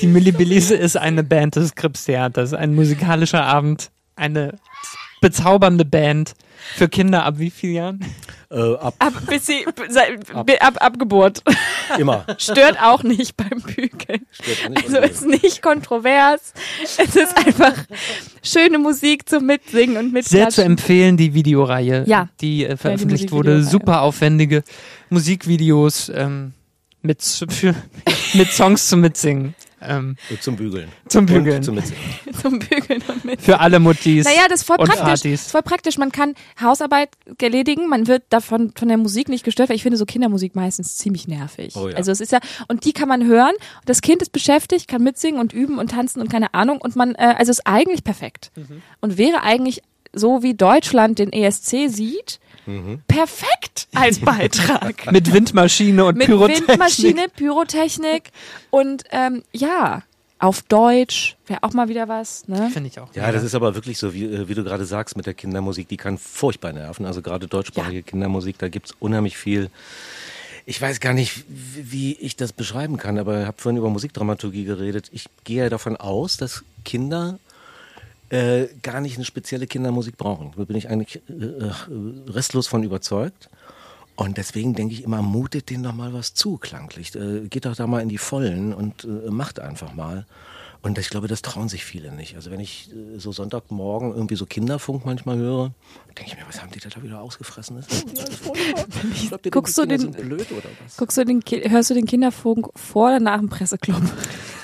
[0.00, 4.58] Die Millibillise ist eine Band des Krippstheaters, ein musikalischer Abend, eine
[5.20, 6.34] bezaubernde Band
[6.76, 8.00] für Kinder ab wie vielen Jahren?
[8.50, 11.42] äh, ab Ab, bis sie, seit- bi- ab, ab Geburt.
[11.98, 12.24] immer.
[12.38, 14.26] Stört auch nicht beim Bügeln.
[14.30, 16.52] Stört auch nicht Also ist nicht kontrovers.
[16.82, 17.74] Es ist einfach
[18.42, 20.64] schöne Musik zum Mitsingen und Sehr zu Mitklatschen.
[20.64, 22.28] empfehlen, die Videoreihe, Ja.
[22.40, 23.50] die äh, veröffentlicht wurde.
[23.56, 23.70] Musikvideoreihe.
[23.70, 24.62] Super aufwendige
[25.10, 26.52] Musikvideos ähm,
[27.02, 27.74] mit, für,
[28.34, 29.54] mit Songs zum Mitsingen.
[29.80, 30.88] Ähm, Zum Bügeln.
[31.08, 31.58] zum Bügeln.
[31.58, 32.02] Und zum Mitsingen.
[32.42, 33.38] zum Bügeln und Mitsingen.
[33.38, 34.24] für alle Muttis.
[34.24, 35.04] Naja, das ist voll und praktisch.
[35.04, 35.40] Das Partys.
[35.42, 35.98] ist voll praktisch.
[35.98, 37.10] Man kann Hausarbeit
[37.40, 40.96] erledigen, man wird davon von der Musik nicht gestört, weil ich finde so Kindermusik meistens
[40.96, 41.76] ziemlich nervig.
[41.76, 41.96] Oh ja.
[41.96, 43.54] Also es ist ja, und die kann man hören,
[43.86, 47.14] das Kind ist beschäftigt, kann mitsingen und üben und tanzen und keine Ahnung und man,
[47.14, 48.50] äh, also ist eigentlich perfekt.
[48.56, 48.82] Mhm.
[49.00, 53.02] Und wäre eigentlich so wie Deutschland den ESC sieht, Mhm.
[53.08, 55.10] perfekt als Beitrag.
[55.10, 56.68] Mit Windmaschine und Mit Pyrotechnik.
[56.68, 58.30] Windmaschine, Pyrotechnik
[58.70, 60.02] und ähm, ja,
[60.38, 62.46] auf Deutsch wäre auch mal wieder was.
[62.46, 62.70] Ne?
[62.72, 63.12] Finde ich auch.
[63.14, 65.88] Ja, das ist aber wirklich so, wie, äh, wie du gerade sagst, mit der Kindermusik,
[65.88, 67.06] die kann furchtbar nerven.
[67.06, 69.70] Also gerade deutschsprachige Kindermusik, da gibt's unheimlich viel.
[70.66, 73.88] Ich weiß gar nicht, wie wie ich das beschreiben kann, aber ich habe vorhin über
[73.88, 75.08] Musikdramaturgie geredet.
[75.12, 77.38] Ich gehe ja davon aus, dass Kinder
[78.30, 80.52] äh, gar nicht eine spezielle Kindermusik brauchen.
[80.56, 81.72] Da bin ich eigentlich äh, äh,
[82.28, 83.48] restlos von überzeugt.
[84.16, 87.14] Und deswegen denke ich immer, mutet denen doch mal was zu, klanglich.
[87.14, 90.26] Äh, geht doch da mal in die Vollen und äh, macht einfach mal.
[90.80, 92.36] Und ich glaube, das trauen sich viele nicht.
[92.36, 95.72] Also wenn ich äh, so Sonntagmorgen irgendwie so Kinderfunk manchmal höre,
[96.16, 97.84] denke ich mir, was haben die da wieder ausgefressen?
[98.14, 99.28] Das.
[99.28, 100.96] Glaubt ihr, Guckst die du Kinder den- sind blöd oder was?
[100.96, 104.00] Guckst du den, hörst du den Kinderfunk vor oder nach dem Presseclub?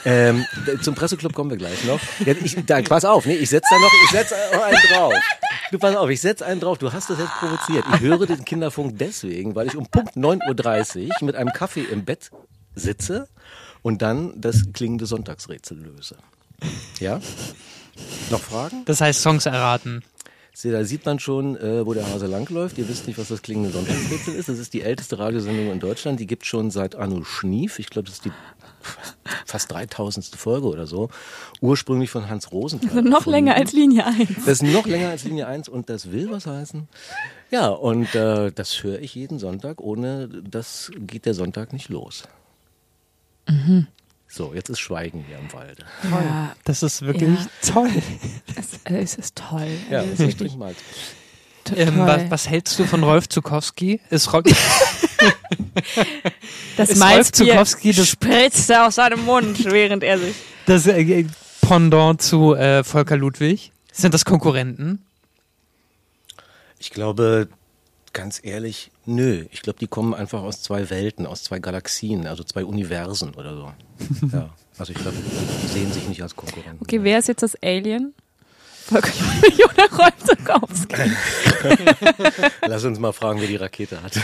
[0.05, 0.44] Ähm,
[0.83, 2.00] zum Presseclub kommen wir gleich noch.
[2.24, 5.14] Ja, ich, da, pass auf, nee, ich setze da noch, ich setze einen drauf.
[5.70, 6.79] Du pass auf, ich setze einen drauf.
[6.79, 7.85] Du hast das jetzt provoziert.
[7.94, 12.05] Ich höre den Kinderfunk deswegen, weil ich um Punkt 9.30 Uhr mit einem Kaffee im
[12.05, 12.31] Bett
[12.74, 13.29] sitze
[13.85, 16.16] und dann das klingende Sonntagsrätsel löse.
[16.99, 17.20] Ja?
[18.31, 18.83] Noch Fragen?
[18.87, 20.03] Das heißt Songs erraten.
[20.55, 22.79] Seht, Da sieht man schon, äh, wo der Hase langläuft.
[22.79, 24.49] Ihr wisst nicht, was das klingende Sonntagsrätsel ist.
[24.49, 26.18] Das ist die älteste Radiosendung in Deutschland.
[26.18, 27.79] Die gibt schon seit Arno Schnief.
[27.79, 28.33] Ich glaube, das ist die
[29.44, 30.27] fast 3000.
[30.37, 31.11] Folge oder so.
[31.61, 33.03] Ursprünglich von Hans Rosenthal.
[33.03, 33.31] noch erfunden.
[33.31, 34.29] länger als Linie 1.
[34.47, 36.88] Das ist noch länger als Linie 1 und das will was heißen.
[37.51, 39.81] Ja, und äh, das höre ich jeden Sonntag.
[39.81, 42.23] Ohne das geht der Sonntag nicht los.
[44.29, 45.85] So, jetzt ist Schweigen hier im Walde.
[46.11, 47.91] Ja, Das ist wirklich toll.
[48.57, 49.69] es, es ist toll.
[49.91, 50.75] Ja, es ist ich wirklich trinke mal.
[51.77, 54.01] Ähm, was, was hältst du von Rolf Zukowski?
[54.11, 54.45] Ist Rolf,
[56.77, 60.35] das ist Rolf Zukowski das- spritzte aus seinem Mund, während er sich...
[60.67, 61.25] das äh,
[61.63, 63.73] Pendant zu äh, Volker Ludwig?
[63.93, 65.03] Sind das Konkurrenten?
[66.79, 67.49] Ich glaube,
[68.13, 69.45] ganz ehrlich, nö.
[69.51, 73.55] Ich glaube, die kommen einfach aus zwei Welten, aus zwei Galaxien, also zwei Universen oder
[73.55, 73.73] so.
[74.33, 75.17] ja, also ich glaube,
[75.62, 76.83] die sehen sich nicht als Konkurrenten.
[76.83, 78.14] Okay, wer ist jetzt das Alien?
[78.87, 79.12] Volker
[79.43, 81.12] Ludwig oder Rolf Zukowski?
[82.67, 84.14] Lass uns mal fragen, wer die Rakete hat.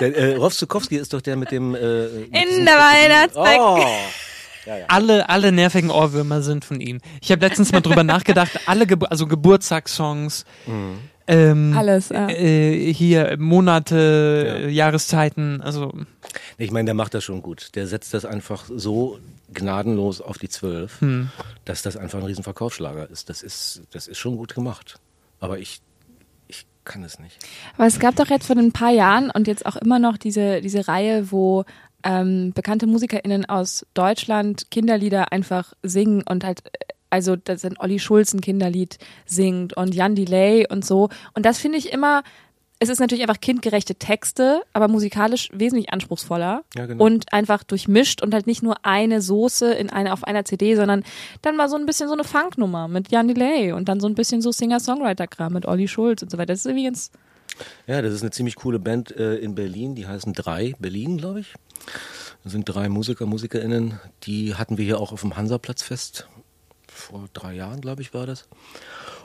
[0.00, 1.74] der, äh, Rolf Zukowski ist doch der mit dem...
[1.74, 3.86] Äh, mit In der Krokodil.
[4.88, 7.00] Alle, alle nervigen Ohrwürmer sind von ihm.
[7.20, 10.44] Ich habe letztens mal drüber nachgedacht, alle Gebu also Geburtstagssongs,
[11.26, 12.28] ähm, Alles, ja.
[12.28, 14.68] äh, hier Monate, Ja.
[14.68, 15.92] Jahreszeiten, also
[16.58, 17.70] Ich meine, der macht das schon gut.
[17.74, 19.18] Der setzt das einfach so
[19.52, 20.98] gnadenlos auf die Zwölf,
[21.64, 23.30] dass das einfach ein Riesenverkaufsschlager ist.
[23.30, 24.96] Das ist, das ist schon gut gemacht.
[25.40, 25.80] Aber ich,
[26.48, 27.38] ich kann es nicht.
[27.76, 30.60] Aber es gab doch jetzt vor ein paar Jahren und jetzt auch immer noch diese,
[30.60, 31.64] diese Reihe, wo
[32.04, 36.62] ähm, bekannte MusikerInnen aus Deutschland Kinderlieder einfach singen und halt,
[37.10, 41.08] also das sind Olli Schulz ein Kinderlied singt und Jan Delay und so.
[41.34, 42.22] Und das finde ich immer,
[42.80, 47.02] es ist natürlich einfach kindgerechte Texte, aber musikalisch wesentlich anspruchsvoller Ja, genau.
[47.04, 51.04] und einfach durchmischt und halt nicht nur eine Soße in eine, auf einer CD, sondern
[51.40, 54.14] dann mal so ein bisschen so eine Funknummer mit Jan Delay und dann so ein
[54.14, 56.52] bisschen so Singer-Songwriter-Kram mit Olli Schulz und so weiter.
[56.52, 57.10] Das ist ganz,
[57.86, 59.94] Ja, das ist eine ziemlich coole Band äh, in Berlin.
[59.94, 61.54] Die heißen Drei Berlin, glaube ich.
[62.42, 63.98] Das sind drei Musiker, MusikerInnen.
[64.24, 66.28] Die hatten wir hier auch auf dem Hansaplatzfest.
[66.88, 68.46] Vor drei Jahren, glaube ich, war das.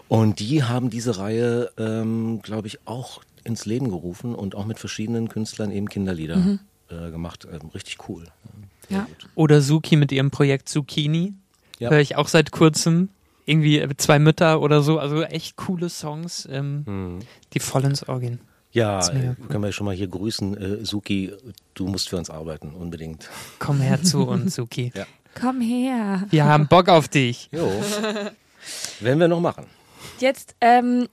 [0.08, 4.80] Und die haben diese Reihe, ähm, glaube ich, auch ins Leben gerufen und auch mit
[4.80, 7.48] verschiedenen Künstlern eben Kinderlieder äh, gemacht.
[7.52, 8.26] Ähm, richtig cool.
[8.90, 9.06] Ja.
[9.36, 11.34] oder Suki mit ihrem Projekt Zucchini.
[11.78, 11.92] Ja.
[11.92, 13.10] Höre ich auch seit kurzem.
[13.46, 17.20] Irgendwie äh, zwei Mütter oder so, also echt coole Songs, ähm, Hm.
[17.54, 18.40] die voll ins Ohr gehen.
[18.72, 20.82] Ja, äh, können wir schon mal hier grüßen.
[20.82, 21.32] Äh, Suki,
[21.74, 23.30] du musst für uns arbeiten, unbedingt.
[23.58, 24.92] Komm her zu uns, Suki.
[24.96, 25.06] Ja.
[25.40, 26.26] Komm her.
[26.30, 27.50] Wir haben Bock auf dich.
[27.52, 27.72] Jo.
[29.00, 29.66] Werden wir noch machen.
[30.20, 31.08] Jetzt, ähm,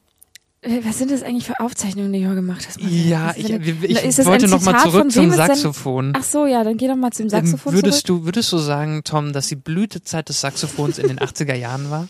[0.83, 2.81] was sind das eigentlich für Aufzeichnungen, die du gemacht hast?
[2.81, 6.12] Ja, ich, ich, ich Ist wollte ein noch mal Zitat zurück von zum Saxophon.
[6.16, 8.23] Ach so, ja, dann geh doch mal zum Saxophon Ähm, würdest zurück.
[8.23, 12.09] du, würdest du sagen, Tom, dass die Blütezeit des Saxophons in den 80er Jahren war?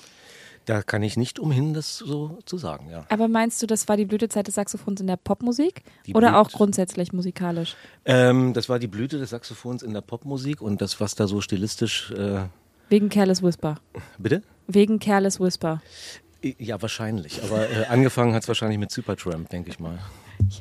[0.66, 3.06] Da kann ich nicht umhin, das so zu sagen, ja.
[3.08, 5.82] Aber meinst du, das war die Blütezeit des Saxophons in der Popmusik?
[6.06, 7.76] Die Oder Blüte- auch grundsätzlich musikalisch?
[8.04, 11.40] Ähm, das war die Blüte des Saxophons in der Popmusik und das, was da so
[11.40, 12.46] stilistisch, äh,
[12.88, 13.76] Wegen Careless Whisper.
[14.18, 14.42] bitte?
[14.66, 15.80] Wegen Careless Whisper.
[16.58, 17.42] Ja, wahrscheinlich.
[17.44, 19.98] Aber äh, angefangen hat es wahrscheinlich mit Supertramp, denke ich mal.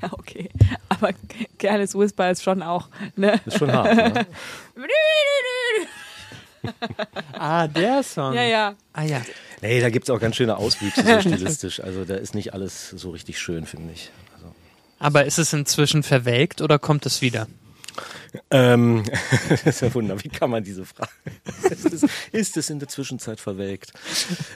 [0.01, 0.49] Ja, okay.
[0.87, 1.09] Aber
[1.59, 2.87] Careless Whisper ist schon auch,
[3.17, 3.41] ne?
[3.45, 4.25] Ist schon hart, ne?
[7.33, 8.33] Ah, der Song.
[8.33, 8.75] Ja, ja.
[8.93, 9.21] Ah ja.
[9.61, 11.79] Nee, da gibt es auch ganz schöne Auswüchse so stilistisch.
[11.79, 14.11] Also da ist nicht alles so richtig schön, finde ich.
[14.35, 14.53] Also,
[14.99, 17.47] Aber ist es inzwischen verwelkt oder kommt es wieder?
[18.51, 19.03] ähm,
[19.49, 21.09] das ist ja Wunder, wie kann man diese Frage?
[21.69, 23.93] ist, es, ist es in der Zwischenzeit verwelkt?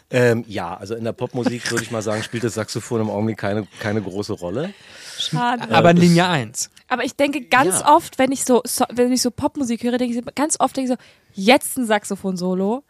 [0.10, 3.38] Ähm, ja, also in der Popmusik würde ich mal sagen, spielt das Saxophon im Augenblick
[3.38, 4.74] keine, keine große Rolle.
[5.18, 5.70] Schade.
[5.74, 6.70] Aber das- Linie 1.
[6.90, 7.96] Aber ich denke ganz Ja.
[7.96, 10.94] oft, wenn ich so, so wenn ich so Popmusik höre, denke ich ganz oft denke
[10.94, 12.84] ich so, jetzt ein Saxophon-Solo,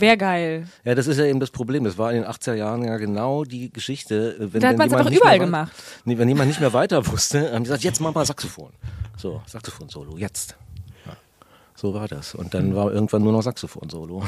[0.00, 0.66] wäre geil.
[0.84, 1.84] Ja, das ist ja eben das Problem.
[1.84, 4.36] Das war in den 80er Jahren ja genau die Geschichte.
[4.38, 5.72] Wenn, Da hat jemand einfach nicht überall mehr gemacht.
[6.04, 8.72] Nee, wenn jemand nicht mehr weiter wusste, haben die gesagt, jetzt mach mal Saxophon.
[9.16, 10.56] So, Saxophon-Solo, jetzt.
[11.06, 11.16] Ja,
[11.74, 12.34] so war das.
[12.34, 14.22] Und dann war irgendwann nur noch Saxophon-Solo.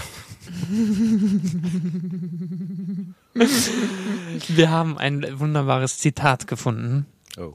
[4.49, 7.07] Wir haben ein wunderbares Zitat gefunden.
[7.39, 7.55] Oh.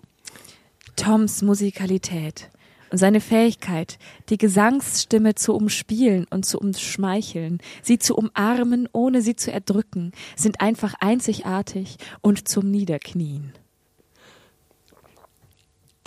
[0.95, 2.49] Toms Musikalität
[2.93, 3.97] und seine Fähigkeit,
[4.29, 10.62] die Gesangsstimme zu umspielen und zu umschmeicheln, sie zu umarmen, ohne sie zu erdrücken, sind
[10.62, 13.51] einfach einzigartig und zum Niederknien.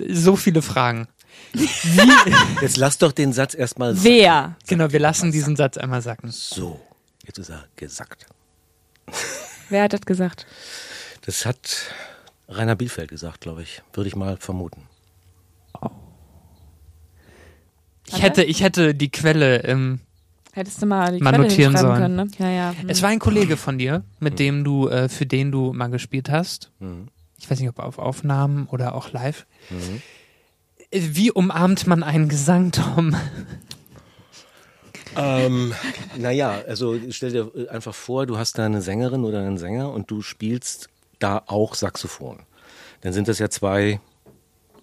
[0.08, 1.08] So viele Fragen.
[2.62, 4.54] Jetzt lass doch den Satz erstmal Wer?
[4.68, 6.30] Genau, wir lassen diesen Satz einmal sacken.
[6.30, 6.80] so.
[7.26, 8.26] Jetzt ist er gesagt.
[9.70, 10.46] Wer hat das gesagt?
[11.22, 11.90] Das hat
[12.48, 13.82] Rainer Bielfeld gesagt, glaube ich.
[13.92, 14.88] Würde ich mal vermuten.
[18.08, 20.00] Ich hätte, ich hätte die Quelle ähm,
[20.52, 21.96] Hättest du mal die Mal Quelle notieren sollen.
[21.98, 22.28] können, ne?
[22.38, 22.74] Ja, ja.
[22.80, 22.88] Hm.
[22.88, 26.30] Es war ein Kollege von dir, mit dem du, äh, für den du mal gespielt
[26.30, 26.70] hast.
[26.78, 27.08] Mhm.
[27.38, 29.44] Ich weiß nicht, ob auf Aufnahmen oder auch live.
[30.90, 33.14] Äh, Wie umarmt man einen Gesang, Tom?
[35.16, 35.74] Ähm,
[36.16, 39.90] naja, also stell dir äh, einfach vor, du hast da eine Sängerin oder einen Sänger
[39.90, 40.88] und du spielst
[41.18, 42.40] da auch Saxophon.
[43.00, 44.00] Dann sind das ja zwei,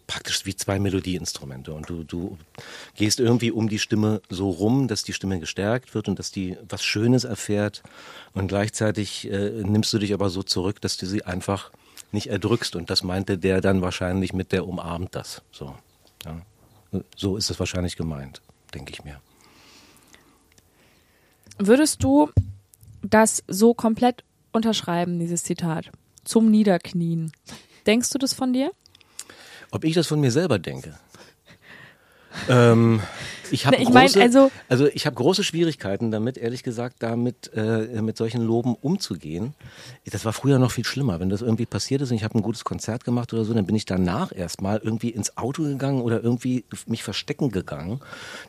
[0.08, 2.38] praktisch wie zwei Melodieinstrumente und du, du
[2.96, 6.58] gehst irgendwie um die Stimme so rum, dass die Stimme gestärkt wird und dass die
[6.68, 7.84] was Schönes erfährt
[8.34, 11.72] und gleichzeitig äh, nimmst du dich aber so zurück, dass du sie einfach
[12.12, 15.42] nicht erdrückst und das meinte der dann wahrscheinlich mit der umarmt das.
[15.52, 15.76] So,
[16.26, 16.42] ja.
[17.16, 18.42] so ist es wahrscheinlich gemeint,
[18.74, 19.20] denke ich mir.
[21.58, 22.30] Würdest du
[23.02, 25.92] das so komplett unterschreiben, dieses Zitat?
[26.24, 27.32] Zum Niederknien.
[27.86, 28.72] Denkst du das von dir?
[29.74, 30.94] Ob ich das von mir selber denke?
[32.48, 33.02] ähm,
[33.52, 37.52] ich habe ich mein, große, also- also ich habe große Schwierigkeiten damit, ehrlich gesagt, damit
[37.56, 39.56] äh, mit solchen Loben umzugehen.
[40.06, 42.44] Das war früher noch viel schlimmer, wenn das irgendwie passiert ist und ich habe ein
[42.44, 46.24] gutes Konzert gemacht oder so, dann bin ich danach erstmal irgendwie ins Auto gegangen oder
[46.24, 48.00] irgendwie mich verstecken gegangen,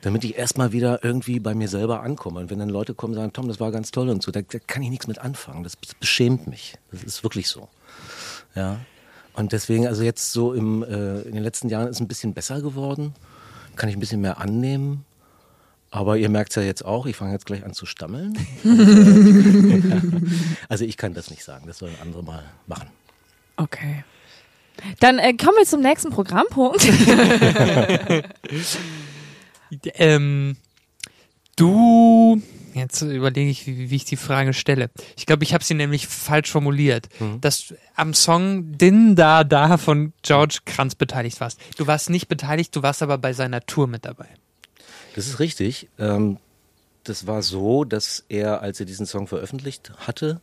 [0.03, 2.41] damit ich erstmal wieder irgendwie bei mir selber ankomme.
[2.41, 4.43] Und wenn dann Leute kommen und sagen, Tom, das war ganz toll und so, da,
[4.43, 5.63] da kann ich nichts mit anfangen.
[5.65, 6.75] Das, das beschämt mich.
[6.93, 7.69] Das ist wirklich so.
[8.55, 8.79] Ja.
[9.35, 12.35] Und deswegen, also jetzt so im, äh, in den letzten Jahren ist es ein bisschen
[12.35, 13.14] besser geworden.
[13.77, 15.05] Kann ich ein bisschen mehr annehmen.
[15.90, 18.37] Aber ihr merkt es ja jetzt auch, ich fange jetzt gleich an zu stammeln.
[18.64, 20.27] Und, äh,
[20.68, 22.88] also ich kann das nicht sagen, das sollen andere mal machen.
[23.57, 24.05] Okay.
[25.01, 26.87] Dann äh, kommen wir zum nächsten Programmpunkt.
[29.94, 30.57] Ähm,
[31.57, 32.40] du,
[32.75, 34.91] jetzt überlege ich, wie, wie ich die Frage stelle.
[35.17, 37.09] Ich glaube, ich habe sie nämlich falsch formuliert.
[37.41, 41.61] Dass du am Song Din Da Da von George Kranz beteiligt warst.
[41.77, 44.29] Du warst nicht beteiligt, du warst aber bei seiner Tour mit dabei.
[45.15, 45.89] Das ist richtig.
[45.99, 46.39] Ähm,
[47.05, 50.41] das war so, dass er, als er diesen Song veröffentlicht hatte,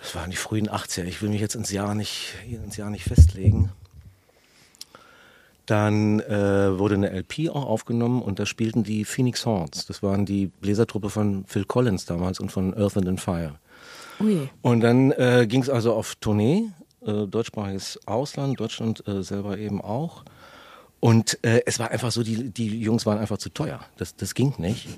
[0.00, 3.04] das waren die frühen 80er, ich will mich jetzt ins Jahr nicht, ins Jahr nicht
[3.04, 3.72] festlegen.
[5.66, 9.86] Dann äh, wurde eine LP auch aufgenommen und da spielten die Phoenix Horns.
[9.86, 13.58] Das waren die Bläsertruppe von Phil Collins damals und von Earth and Fire.
[14.20, 14.48] Ui.
[14.62, 16.70] Und dann äh, ging es also auf Tournee,
[17.04, 20.24] äh, deutschsprachiges Ausland, Deutschland äh, selber eben auch.
[21.00, 23.80] Und äh, es war einfach so, die, die Jungs waren einfach zu teuer.
[23.96, 24.88] Das, das ging nicht.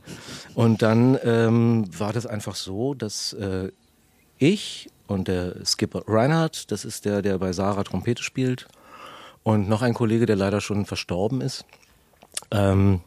[0.55, 3.71] Und dann ähm, war das einfach so, dass äh,
[4.39, 8.69] ich und der Skipper Reinhardt, das ist der, der bei Sarah Trompete spielt,
[9.49, 11.65] und noch ein Kollege, der leider schon verstorben ist,
[12.51, 13.01] ähm,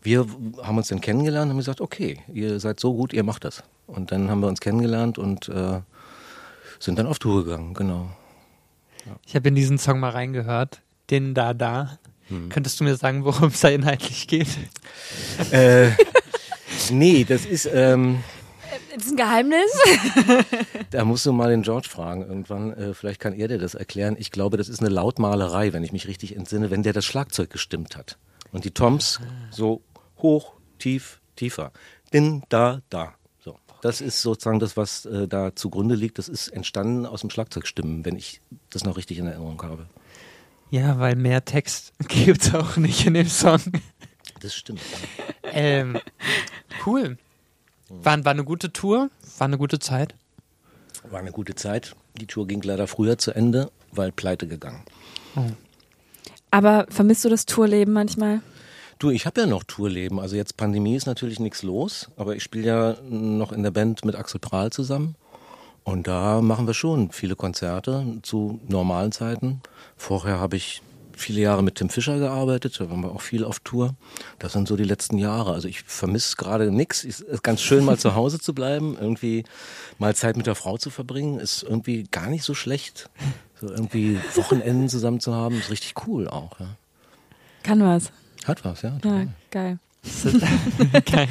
[0.00, 0.24] wir
[0.62, 3.64] haben uns dann kennengelernt und haben gesagt, okay, ihr seid so gut, ihr macht das.
[3.88, 5.80] Und dann haben wir uns kennengelernt und äh,
[6.78, 8.10] sind dann auf Tour gegangen, genau.
[9.26, 11.98] Ich habe in diesen Song mal reingehört, den da da.
[12.48, 14.48] Könntest du mir sagen, worum es da inhaltlich geht?
[15.50, 15.90] Äh,
[16.90, 18.22] nee, das ist, ähm,
[18.96, 19.70] ist ein Geheimnis.
[20.90, 22.72] da musst du mal den George fragen irgendwann.
[22.72, 24.16] Äh, vielleicht kann er dir das erklären.
[24.18, 27.50] Ich glaube, das ist eine Lautmalerei, wenn ich mich richtig entsinne, wenn der das Schlagzeug
[27.50, 28.18] gestimmt hat.
[28.52, 29.82] Und die Toms so
[30.18, 31.72] hoch, tief, tiefer.
[32.12, 33.14] Din, da, da.
[33.38, 33.58] So.
[33.82, 36.18] Das ist sozusagen das, was äh, da zugrunde liegt.
[36.18, 39.86] Das ist entstanden aus dem Schlagzeugstimmen, wenn ich das noch richtig in Erinnerung habe.
[40.70, 43.60] Ja, weil mehr Text gibt's auch nicht in dem Song.
[44.40, 44.80] Das stimmt.
[45.44, 45.98] Ähm,
[46.84, 47.18] cool.
[47.88, 50.14] War, war eine gute Tour, war eine gute Zeit.
[51.10, 51.94] War eine gute Zeit.
[52.20, 54.82] Die Tour ging leider früher zu Ende, weil pleite gegangen.
[56.50, 58.40] Aber vermisst du das Tourleben manchmal?
[58.98, 60.18] Du, ich habe ja noch Tourleben.
[60.18, 64.04] Also jetzt Pandemie ist natürlich nichts los, aber ich spiele ja noch in der Band
[64.04, 65.16] mit Axel Prahl zusammen.
[65.84, 69.60] Und da machen wir schon viele Konzerte zu normalen Zeiten.
[69.96, 70.82] Vorher habe ich
[71.16, 73.94] viele Jahre mit Tim Fischer gearbeitet, da waren wir auch viel auf Tour.
[74.38, 75.52] Das sind so die letzten Jahre.
[75.52, 77.04] Also ich vermisse gerade nichts.
[77.04, 79.44] Es ist ganz schön, mal zu Hause zu bleiben, irgendwie
[79.98, 83.08] mal Zeit mit der Frau zu verbringen, ist irgendwie gar nicht so schlecht.
[83.60, 86.60] So irgendwie Wochenenden zusammen zu haben, ist richtig cool auch.
[86.60, 86.76] Ja.
[87.62, 88.12] Kann was.
[88.44, 88.98] Hat was, ja.
[89.02, 89.78] Ja, geil.
[91.10, 91.28] Geil.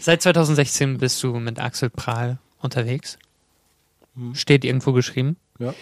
[0.00, 3.18] Seit 2016 bist du mit Axel Prahl unterwegs.
[4.32, 5.36] Steht irgendwo geschrieben.
[5.58, 5.74] ja.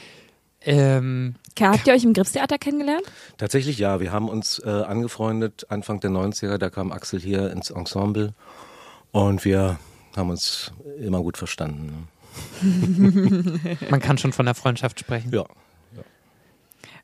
[0.63, 3.03] Ähm, Habt ihr euch im Gripstheater kennengelernt?
[3.39, 7.71] Tatsächlich ja, wir haben uns äh, angefreundet Anfang der 90er, da kam Axel hier ins
[7.71, 8.35] Ensemble
[9.13, 9.79] und wir
[10.17, 12.09] haben uns immer gut verstanden.
[13.91, 15.33] man kann schon von der Freundschaft sprechen.
[15.33, 15.45] Ja.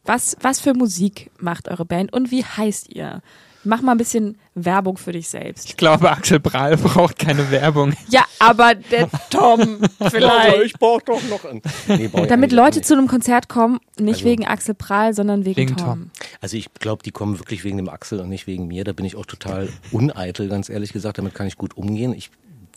[0.05, 3.23] Was, was für Musik macht eure Band und wie heißt ihr?
[3.67, 5.67] Mach mal ein bisschen Werbung für dich selbst.
[5.69, 7.93] Ich glaube, Axel Prahl braucht keine Werbung.
[8.09, 10.79] Ja, aber der Tom vielleicht.
[10.79, 11.61] brauche doch noch einen.
[11.89, 12.87] Nee, ich Damit Leute nicht.
[12.89, 15.87] zu einem Konzert kommen, nicht Also- wegen Axel Prahl, sondern wegen, Wegen Tom.
[15.87, 16.11] Tom.
[16.41, 18.85] Also ich glaube, die kommen wirklich wegen dem Axel und nicht wegen mir.
[18.85, 21.19] Da bin ich auch total uneitel, ganz ehrlich gesagt.
[21.19, 22.15] Damit kann ich gut umgehen.
[22.15, 22.31] Ich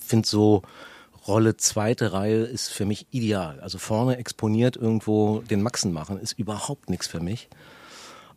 [0.04, 0.64] finde so
[1.28, 3.60] Rolle zweite Reihe ist für mich ideal.
[3.60, 7.48] Also vorne exponiert irgendwo den Maxen machen ist überhaupt nichts für mich.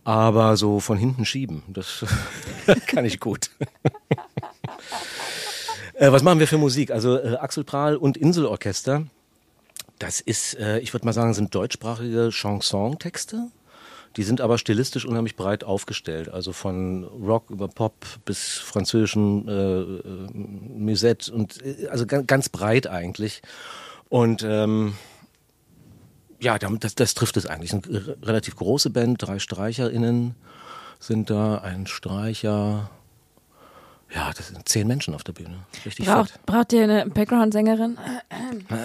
[0.05, 2.05] Aber so von hinten schieben, das
[2.87, 3.51] kann ich gut.
[5.95, 6.91] äh, was machen wir für Musik?
[6.91, 9.05] Also äh, Axel Prahl und Inselorchester.
[9.99, 13.49] Das ist, äh, ich würde mal sagen, sind deutschsprachige Chanson-Texte.
[14.17, 16.29] Die sind aber stilistisch unheimlich breit aufgestellt.
[16.29, 20.03] Also von Rock über Pop bis französischen äh, äh,
[20.35, 23.41] Musette und äh, also ganz, ganz breit eigentlich.
[24.09, 24.95] Und ähm,
[26.43, 27.73] ja, das, das trifft es eigentlich.
[27.73, 30.35] Eine r- relativ große Band, drei StreicherInnen
[30.99, 32.91] sind da, ein Streicher.
[34.15, 35.57] Ja, das sind zehn Menschen auf der Bühne.
[35.87, 36.15] Richtig fett.
[36.15, 37.97] Braucht, braucht ihr eine Background-Sängerin?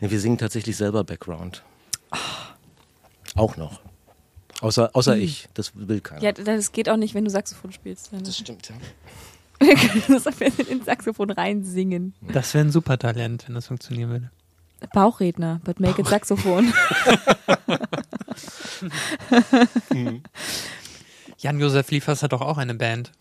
[0.00, 1.62] Wir singen tatsächlich selber Background.
[3.34, 3.80] Auch noch.
[4.60, 5.48] Außer, außer ich.
[5.54, 6.22] Das will keiner.
[6.22, 8.12] Ja, das geht auch nicht, wenn du Saxophon spielst.
[8.12, 8.74] Dann das stimmt, ja.
[9.66, 12.14] wir können das auf jeden Fall in den Saxophon reinsingen.
[12.20, 14.30] Das wäre ein super Talent, wenn das funktionieren würde.
[14.92, 16.72] Bauchredner, but make it Saxophon.
[21.38, 23.12] Jan-Josef Liefers hat doch auch eine Band.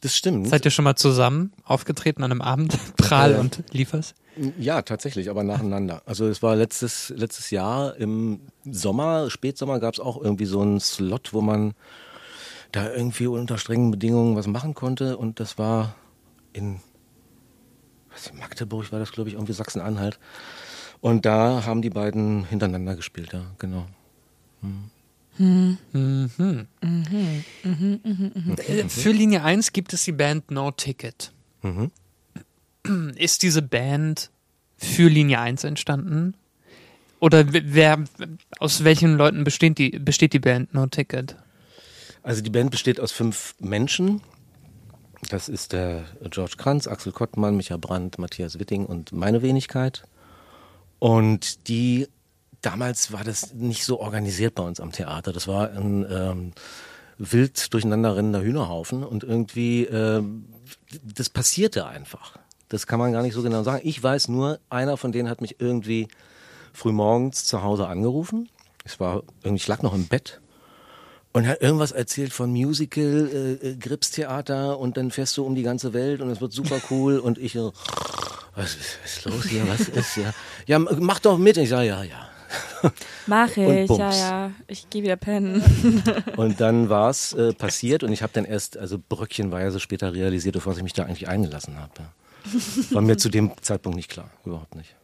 [0.00, 0.48] Das stimmt.
[0.48, 2.76] Seid ihr schon mal zusammen aufgetreten an einem Abend?
[2.96, 3.40] Prahl Ja.
[3.40, 4.14] und Liefers?
[4.58, 6.02] Ja, tatsächlich, aber nacheinander.
[6.06, 10.80] Also es war letztes, letztes Jahr im Sommer, Spätsommer gab es auch irgendwie so einen
[10.80, 11.74] Slot, wo man
[12.72, 15.18] da irgendwie unter strengen Bedingungen was machen konnte.
[15.18, 15.94] Und das war
[16.54, 16.80] in
[18.10, 20.18] was, in Magdeburg war das, glaube ich, irgendwie Sachsen-Anhalt.
[21.02, 23.86] Und da haben die beiden hintereinander gespielt, ja, genau.
[24.62, 25.76] Mhm.
[28.68, 31.32] Äh, Für Linie 1 gibt es die Band No Ticket.
[31.62, 31.90] Mhm.
[33.16, 34.30] Ist diese Band
[34.76, 36.34] für Linie 1 entstanden?
[37.18, 38.04] Oder wer,
[38.60, 41.34] aus welchen Leuten besteht die, besteht die Band No Ticket?
[42.22, 44.20] Also die Band besteht aus fünf Menschen.
[45.30, 50.04] Das ist der George Kranz, Axel Kottmann, Micha Brandt, Matthias Witting und meine Wenigkeit.
[51.02, 52.06] Und die,
[52.60, 55.32] damals war das nicht so organisiert bei uns am Theater.
[55.32, 56.52] Das war ein ähm,
[57.18, 60.44] wild durcheinander rennender Hühnerhaufen und irgendwie, ähm,
[61.02, 62.38] das passierte einfach.
[62.68, 63.80] Das kann man gar nicht so genau sagen.
[63.82, 66.06] Ich weiß nur, einer von denen hat mich irgendwie
[66.72, 68.48] frühmorgens zu Hause angerufen.
[68.84, 70.40] Ich war irgendwie, ich lag noch im Bett
[71.32, 75.64] und hat irgendwas erzählt von Musical, äh, äh, Gripstheater und dann fährst du um die
[75.64, 77.72] ganze Welt und es wird super cool und ich so,
[78.54, 80.32] was, was ist los hier, was ist ja,
[80.66, 81.56] ja mach doch mit.
[81.56, 82.28] Ich sage ja, ja.
[83.26, 84.50] Mach ich, ja, ja.
[84.66, 85.62] Ich gehe wieder pennen.
[86.36, 90.56] Und dann war es äh, passiert und ich habe dann erst, also bröckchenweise später realisiert,
[90.56, 91.92] auf was ich mich da eigentlich eingelassen habe.
[91.98, 92.12] Ja.
[92.90, 94.94] War mir zu dem Zeitpunkt nicht klar, überhaupt nicht.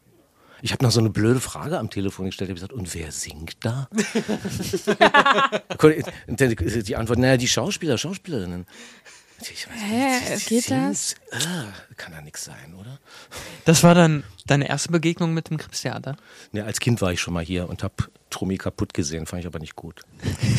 [0.61, 2.51] Ich habe noch so eine blöde Frage am Telefon gestellt.
[2.51, 3.89] Ich habe gesagt, und wer singt da?
[6.83, 8.67] Die Antwort, naja, die Schauspieler, Schauspielerinnen.
[9.41, 11.15] Ich weiß Hä, nicht, geht singt's?
[11.33, 11.67] Ah,
[11.97, 12.99] kann ja nichts sein, oder?
[13.65, 16.17] Das war dann deine erste Begegnung mit dem Krebstheater.
[16.53, 17.95] Ja, als Kind war ich schon mal hier und habe
[18.31, 20.03] Trummi kaputt gesehen, fand ich aber nicht gut.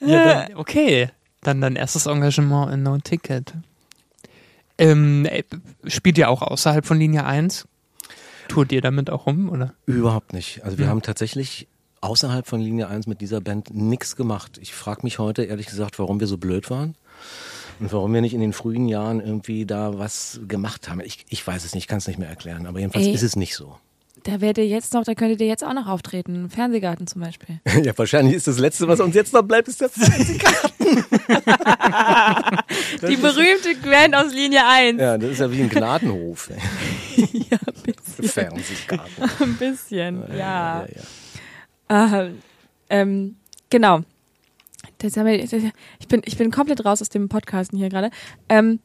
[0.00, 1.08] Ja, dann, okay.
[1.42, 3.54] Dann dein erstes Engagement in No Ticket.
[4.78, 5.42] Ähm, äh,
[5.86, 7.66] spielt ihr auch außerhalb von Linie 1?
[8.48, 9.74] Tourt ihr damit auch rum, oder?
[9.86, 10.62] Überhaupt nicht.
[10.64, 10.90] Also wir Ja.
[10.90, 11.66] haben tatsächlich
[12.00, 14.58] außerhalb von Linie 1 mit dieser Band nichts gemacht.
[14.60, 16.96] Ich frage mich heute ehrlich gesagt, warum wir so blöd waren.
[17.78, 21.00] Und warum wir nicht in den frühen Jahren irgendwie da was gemacht haben.
[21.00, 22.66] Ich, ich weiß es nicht, ich kann es nicht mehr erklären.
[22.66, 23.12] Aber jedenfalls Ey.
[23.12, 23.76] ist es nicht so.
[24.22, 26.34] Da werdet ihr jetzt noch, da könntet ihr jetzt auch noch auftreten.
[26.34, 27.60] Im Fernsehgarten zum Beispiel.
[27.84, 30.72] ja, wahrscheinlich ist das Letzte, was uns jetzt noch bleibt, ist der Fernsehgarten.
[33.08, 35.00] Die berühmte Band aus Linie 1.
[35.00, 36.50] ja, das ist ja wie ein Gnadenhof.
[37.16, 38.24] Ja, ein bisschen.
[38.24, 39.30] Fernsehgarten.
[39.40, 40.36] Ein bisschen, ja.
[40.36, 41.02] ja, ja.
[41.88, 42.28] Ah,
[42.90, 43.36] ähm,
[43.70, 44.00] genau.
[44.98, 45.52] Das haben wir, das,
[45.98, 48.10] ich, bin, ich bin komplett raus aus dem Podcasten hier gerade.
[48.48, 48.80] Ähm,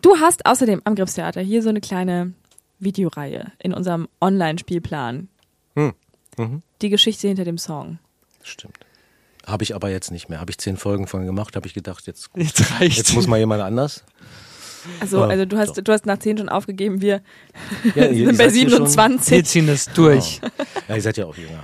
[0.00, 2.32] du hast außerdem am Gripstheater hier so eine kleine
[2.78, 5.28] Videoreihe in unserem Online-Spielplan.
[5.76, 5.92] Hm.
[6.38, 6.62] Mhm.
[6.80, 7.98] Die Geschichte hinter dem Song.
[8.42, 8.78] Stimmt.
[9.46, 10.40] Habe ich aber jetzt nicht mehr.
[10.40, 13.38] Habe ich zehn Folgen von gemacht, habe ich gedacht, jetzt, Jetzt reicht jetzt muss mal
[13.38, 14.04] jemand anders.
[15.00, 17.20] Also, also du hast, du hast nach 10 schon aufgegeben, wir
[17.94, 19.30] Ja, ihr sind bei seid hier schon- 27.
[19.36, 20.40] Wir ziehen das durch.
[20.88, 21.62] Ja, ihr seid ja auch jünger.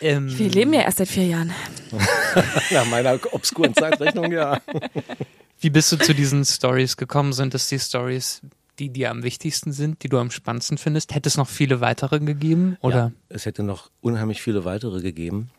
[0.00, 1.52] Ähm, Wir leben ja erst seit vier Jahren.
[2.70, 4.60] Nach meiner obskuren Zeitrechnung, ja.
[5.60, 7.32] Wie bist du zu diesen Stories gekommen?
[7.32, 8.42] Sind es die Stories,
[8.78, 11.14] die dir am wichtigsten sind, die du am spannendsten findest?
[11.14, 12.76] Hätte es noch viele weitere gegeben?
[12.80, 12.96] Oder?
[12.96, 15.50] Ja, es hätte noch unheimlich viele weitere gegeben.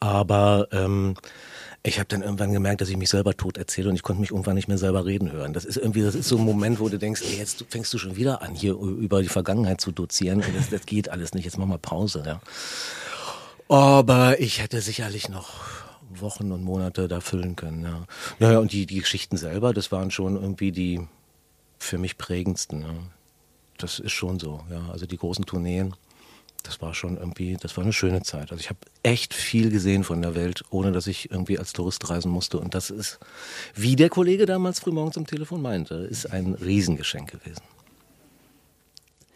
[0.00, 1.16] Aber ähm,
[1.82, 4.30] ich habe dann irgendwann gemerkt, dass ich mich selber tot erzähle und ich konnte mich
[4.30, 5.52] irgendwann nicht mehr selber reden hören.
[5.52, 7.98] Das ist irgendwie, das ist so ein Moment, wo du denkst, ey, jetzt fängst du
[7.98, 10.42] schon wieder an, hier über die Vergangenheit zu dozieren.
[10.56, 11.44] Das, das geht alles nicht.
[11.44, 12.22] Jetzt mach mal Pause.
[12.26, 12.40] Ja.
[13.68, 15.60] Aber ich hätte sicherlich noch
[16.08, 17.82] Wochen und Monate da füllen können.
[17.84, 18.06] Ja.
[18.38, 21.06] Naja, und die, die Geschichten selber, das waren schon irgendwie die
[21.78, 22.82] für mich prägendsten.
[22.82, 22.94] Ja.
[23.76, 24.64] Das ist schon so.
[24.70, 24.88] Ja.
[24.90, 25.94] Also die großen Tourneen
[26.62, 28.50] das war schon irgendwie, das war eine schöne Zeit.
[28.50, 32.08] Also ich habe echt viel gesehen von der Welt, ohne dass ich irgendwie als Tourist
[32.10, 32.58] reisen musste.
[32.58, 33.18] Und das ist,
[33.74, 37.62] wie der Kollege damals frühmorgens am Telefon meinte, ist ein Riesengeschenk gewesen.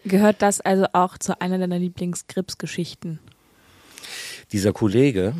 [0.04, 3.20] Gehört das also auch zu einer deiner Lieblings-Grips-Geschichten?
[4.52, 5.34] Dieser Kollege,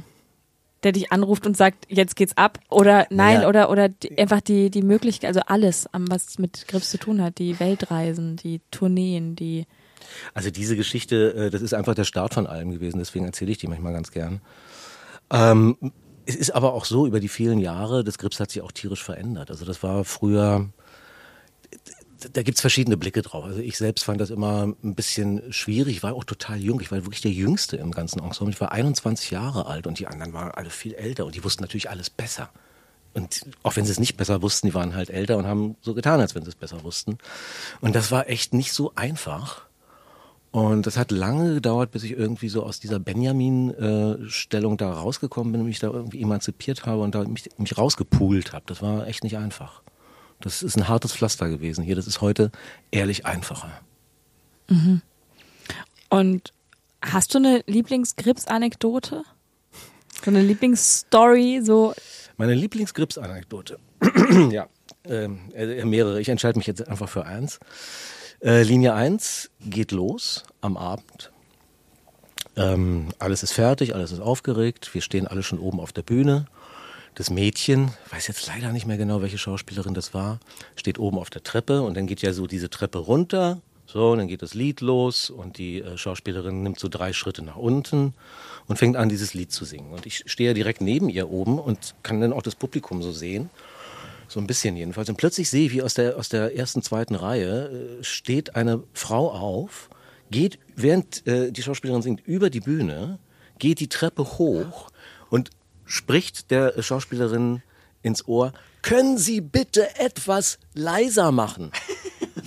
[0.82, 2.58] Der dich anruft und sagt, jetzt geht's ab?
[2.68, 3.48] Oder nein, Ja.
[3.48, 7.38] oder, oder die, einfach die, die Möglichkeit, also alles, was mit Grips zu tun hat,
[7.38, 9.66] die Weltreisen, die Tourneen, die.
[10.34, 13.58] also diese Geschichte, äh, das ist einfach der Start von allem gewesen, deswegen erzähle ich
[13.58, 14.40] die manchmal ganz gern.
[15.30, 15.76] Ähm,
[16.26, 19.02] es ist aber auch so, über die vielen Jahre, das Grips hat sich auch tierisch
[19.02, 19.50] verändert.
[19.50, 20.68] Also das war früher,
[22.32, 23.44] da gibt's verschiedene Blicke drauf.
[23.44, 25.96] Also ich selbst fand das immer ein bisschen schwierig.
[25.96, 26.80] Ich war auch total jung.
[26.80, 28.52] Ich war wirklich der Jüngste im ganzen Ensemble.
[28.54, 31.62] Ich war 21 Jahre alt und die anderen waren alle viel älter und die wussten
[31.62, 32.50] natürlich alles besser.
[33.14, 35.94] Und auch wenn sie es nicht besser wussten, die waren halt älter und haben so
[35.94, 37.18] getan, als wenn sie es besser wussten.
[37.80, 39.66] Und das war echt nicht so einfach.
[40.50, 45.62] Und das hat lange gedauert, bis ich irgendwie so aus dieser Benjamin-Stellung da rausgekommen bin
[45.62, 48.64] und mich da irgendwie emanzipiert habe und da mich, mich rausgepoolt habe.
[48.66, 49.82] Das war echt nicht einfach.
[50.42, 51.96] Das ist ein hartes Pflaster gewesen hier.
[51.96, 52.50] Das ist heute
[52.90, 53.70] ehrlich einfacher.
[56.08, 56.52] Und
[57.00, 59.22] hast du eine Lieblings-Grips-Anekdote?
[60.24, 61.94] So eine Lieblingsstory, so.
[62.36, 63.78] Meine Lieblingsgrips-Anekdote.
[64.50, 64.66] ja,
[65.04, 66.20] ähm, äh, mehrere.
[66.20, 67.58] Ich entscheide mich jetzt einfach für eins.
[68.40, 71.32] Äh, Linie 1 geht los am Abend.
[72.56, 74.92] Ähm, alles ist fertig, alles ist aufgeregt.
[74.92, 76.46] Wir stehen alle schon oben auf der Bühne.
[77.14, 80.40] Das Mädchen, weiß jetzt leider nicht mehr genau, welche Schauspielerin das war,
[80.76, 83.60] steht oben auf der Treppe und dann geht ja so diese Treppe runter.
[83.84, 87.44] So, und dann geht das Lied los und die äh, Schauspielerin nimmt so drei Schritte
[87.44, 88.14] nach unten
[88.66, 89.92] und fängt an, dieses Lied zu singen.
[89.92, 93.12] Und ich stehe ja direkt neben ihr oben und kann dann auch das Publikum so
[93.12, 93.50] sehen.
[94.28, 95.10] So ein bisschen jedenfalls.
[95.10, 98.82] Und plötzlich sehe ich, wie aus der, aus der ersten, zweiten Reihe äh, steht eine
[98.94, 99.90] Frau auf,
[100.30, 103.18] geht, während äh, die Schauspielerin singt, über die Bühne,
[103.58, 104.88] geht die Treppe hoch
[105.28, 105.50] und
[105.92, 107.62] spricht der Schauspielerin
[108.02, 111.70] ins Ohr, können Sie bitte etwas leiser machen?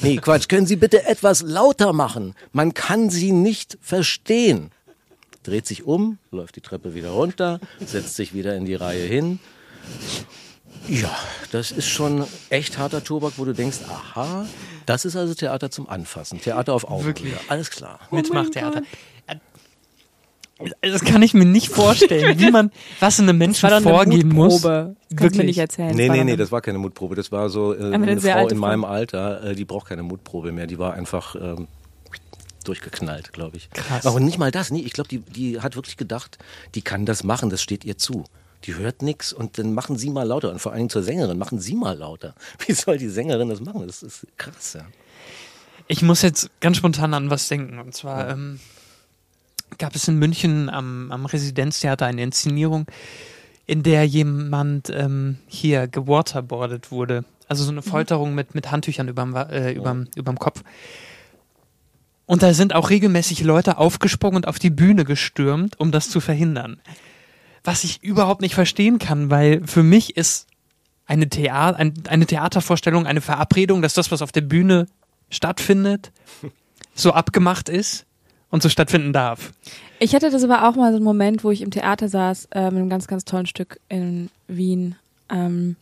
[0.02, 2.36] Nee, Quatsch, können Sie bitte etwas lauter machen?
[2.52, 4.72] Man kann Sie nicht verstehen.
[5.44, 9.40] dreht sich um, läuft die Treppe wieder runter, setzt sich wieder in die Reihe hin.
[10.88, 11.16] Ja,
[11.52, 14.46] das ist schon echt harter Tobak, wo du denkst, aha,
[14.86, 16.42] das ist also Theater zum Anfassen.
[16.42, 17.40] Theater auf Augenhöhe.
[17.48, 18.00] Alles klar.
[18.12, 18.82] Mitmachtheater.
[20.82, 24.30] Das kann ich mir nicht vorstellen, wie man was einem Menschen war doch eine vorgeben
[24.30, 24.54] muss.
[24.64, 24.96] Mutprobe.
[25.10, 25.46] Das kannst mir Wirklich?
[25.48, 25.96] nicht erzählen.
[25.96, 27.16] Nee, nee, nee, das war keine Mutprobe.
[27.16, 28.56] Das war so äh, eine eine Frau in Frau.
[28.56, 30.66] meinem Alter, äh, die braucht keine Mutprobe mehr.
[30.66, 31.68] Die war einfach ähm,
[32.64, 33.70] durchgeknallt, glaube ich.
[33.72, 34.06] Krass.
[34.06, 34.72] Aber nicht mal das.
[34.72, 36.38] Nee, ich glaube, die, die hat wirklich gedacht,
[36.74, 38.24] die kann das machen, das steht ihr zu.
[38.64, 40.52] Die hört nix und dann machen sie mal lauter.
[40.52, 42.34] Und vor allen Dingen zur Sängerin, machen sie mal lauter.
[42.66, 43.86] Wie soll die Sängerin das machen?
[43.86, 44.86] Das ist krass, ja.
[45.88, 47.78] Ich muss jetzt ganz spontan an was denken.
[47.78, 48.60] Und zwar ähm,
[49.78, 52.86] gab es in München am, am Residenztheater eine Inszenierung,
[53.66, 57.26] in der jemand ähm, hier gewaterboardet wurde.
[57.48, 60.64] Also so eine Folterung mit, mit Handtüchern überm, äh, überm, überm Kopf.
[62.26, 66.20] Und da sind auch regelmäßig Leute aufgesprungen und auf die Bühne gestürmt, um das zu
[66.20, 66.82] verhindern.
[67.64, 70.48] Was ich überhaupt nicht verstehen kann, weil für mich ist
[71.06, 74.88] eine, Theater, ein, eine Theatervorstellung eine Verabredung, dass das, was auf der Bühne
[75.30, 76.12] stattfindet,
[76.96, 78.06] so abgemacht ist
[78.50, 79.52] und so stattfinden darf.
[80.00, 82.66] Ich hatte das aber auch mal so einen Moment, wo ich im Theater saß, äh,
[82.66, 84.96] mit einem ganz, ganz tollen Stück in Wien,
[85.30, 85.76] ähm,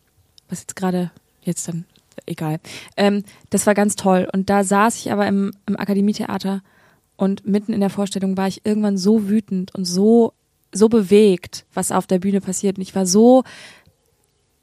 [0.50, 1.12] was jetzt gerade,
[1.42, 1.86] jetzt dann,
[2.26, 2.60] egal.
[2.96, 4.28] Ähm, das war ganz toll.
[4.32, 6.62] Und da saß ich aber im, im Akademietheater
[7.16, 10.34] und mitten in der Vorstellung war ich irgendwann so wütend und so,
[10.72, 12.78] so bewegt, was auf der Bühne passiert.
[12.78, 13.44] Und ich war so,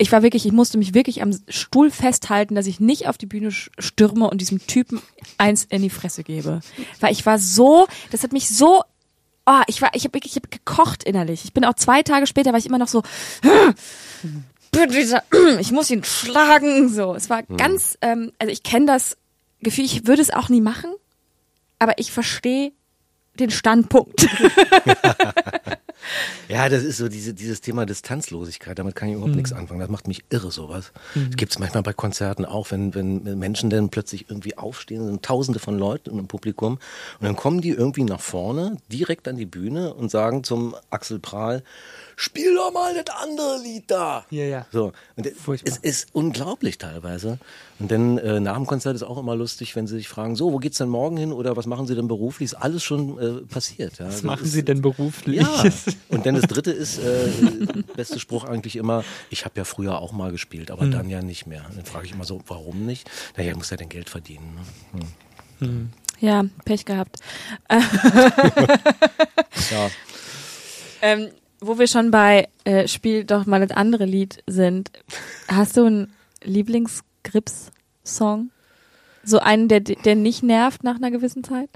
[0.00, 3.26] ich war wirklich, ich musste mich wirklich am Stuhl festhalten, dass ich nicht auf die
[3.26, 5.02] Bühne stürme und diesem Typen
[5.36, 6.60] eins in die Fresse gebe.
[7.00, 8.82] Weil ich war so, das hat mich so,
[9.44, 11.44] oh, ich war, ich habe wirklich, ich hab gekocht innerlich.
[11.44, 13.02] Ich bin auch zwei Tage später, war ich immer noch so,
[15.60, 17.14] ich muss ihn schlagen, so.
[17.14, 19.18] Es war ganz, ähm, also ich kenne das
[19.60, 20.94] Gefühl, ich würde es auch nie machen,
[21.78, 22.72] aber ich verstehe
[23.34, 24.26] den Standpunkt.
[26.48, 28.78] Ja, das ist so diese, dieses Thema Distanzlosigkeit.
[28.78, 29.80] Damit kann ich überhaupt nichts anfangen.
[29.80, 30.92] Das macht mich irre, sowas.
[31.14, 35.60] Das gibt's manchmal bei Konzerten auch, wenn, wenn Menschen dann plötzlich irgendwie aufstehen, sind tausende
[35.60, 36.74] von Leuten im Publikum
[37.20, 41.18] und dann kommen die irgendwie nach vorne, direkt an die Bühne und sagen zum Axel
[41.18, 41.62] Prahl,
[42.20, 44.24] spiel doch mal das andere Lied da.
[44.30, 44.66] Ja, ja.
[44.70, 44.92] So.
[45.16, 45.72] Und Furchtbar.
[45.72, 47.38] es ist unglaublich teilweise.
[47.78, 50.52] Und dann äh, nach dem Konzert ist auch immer lustig, wenn sie sich fragen, so,
[50.52, 52.46] wo geht's denn morgen hin oder was machen sie denn beruflich?
[52.52, 53.98] Ist alles schon äh, passiert.
[53.98, 54.06] Ja.
[54.06, 55.40] Was Das machen ist- Sie denn beruflich?
[55.40, 55.64] ja.
[56.10, 57.28] Und dann das dritte ist, äh,
[57.96, 61.46] beste Spruch eigentlich immer, ich habe ja früher auch mal gespielt, aber dann ja nicht
[61.46, 61.64] mehr.
[61.70, 63.08] Und dann frage ich immer so, warum nicht?
[63.36, 64.58] Naja, ich muss ja dein Geld verdienen.
[64.92, 65.00] Ne?
[65.66, 65.90] Hm.
[66.20, 67.16] ja, Pech gehabt.
[69.70, 69.88] Ja.
[71.02, 71.28] Ähm,
[71.60, 74.90] wo wir schon bei äh, Spiel doch mal das andere Lied sind,
[75.48, 78.50] hast du einen Lieblings-Grips-Song?
[79.22, 81.68] So einen, der, der nicht nervt nach einer gewissen Zeit?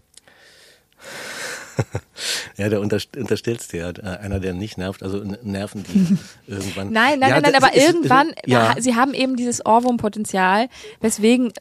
[2.56, 6.16] ja, der unterst unterstellst dir ja, äh, einer, der nicht nervt, also Nerven, die
[6.50, 6.92] irgendwann.
[6.92, 10.68] Nein, nein, ja, nein, nein, aber ist- irgendwann, Ja, sie haben eben dieses Ohrwurmpotenzial,
[11.00, 11.52] weswegen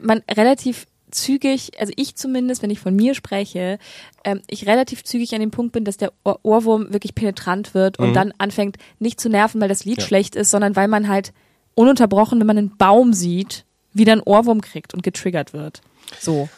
[0.00, 3.78] man relativ zügig, also ich zumindest, wenn ich von mir spreche,
[4.24, 7.98] ähm, ich relativ zügig an dem Punkt bin, dass der Ohr Ohrwurm wirklich penetrant wird
[7.98, 10.00] und dann anfängt nicht zu nerven, weil das Lied Mhm.
[10.02, 10.06] Ja.
[10.06, 11.32] schlecht ist, sondern weil man halt
[11.74, 15.80] ununterbrochen, wenn man einen Baum sieht, wieder einen Ohrwurm kriegt und getriggert wird.
[16.18, 16.48] So,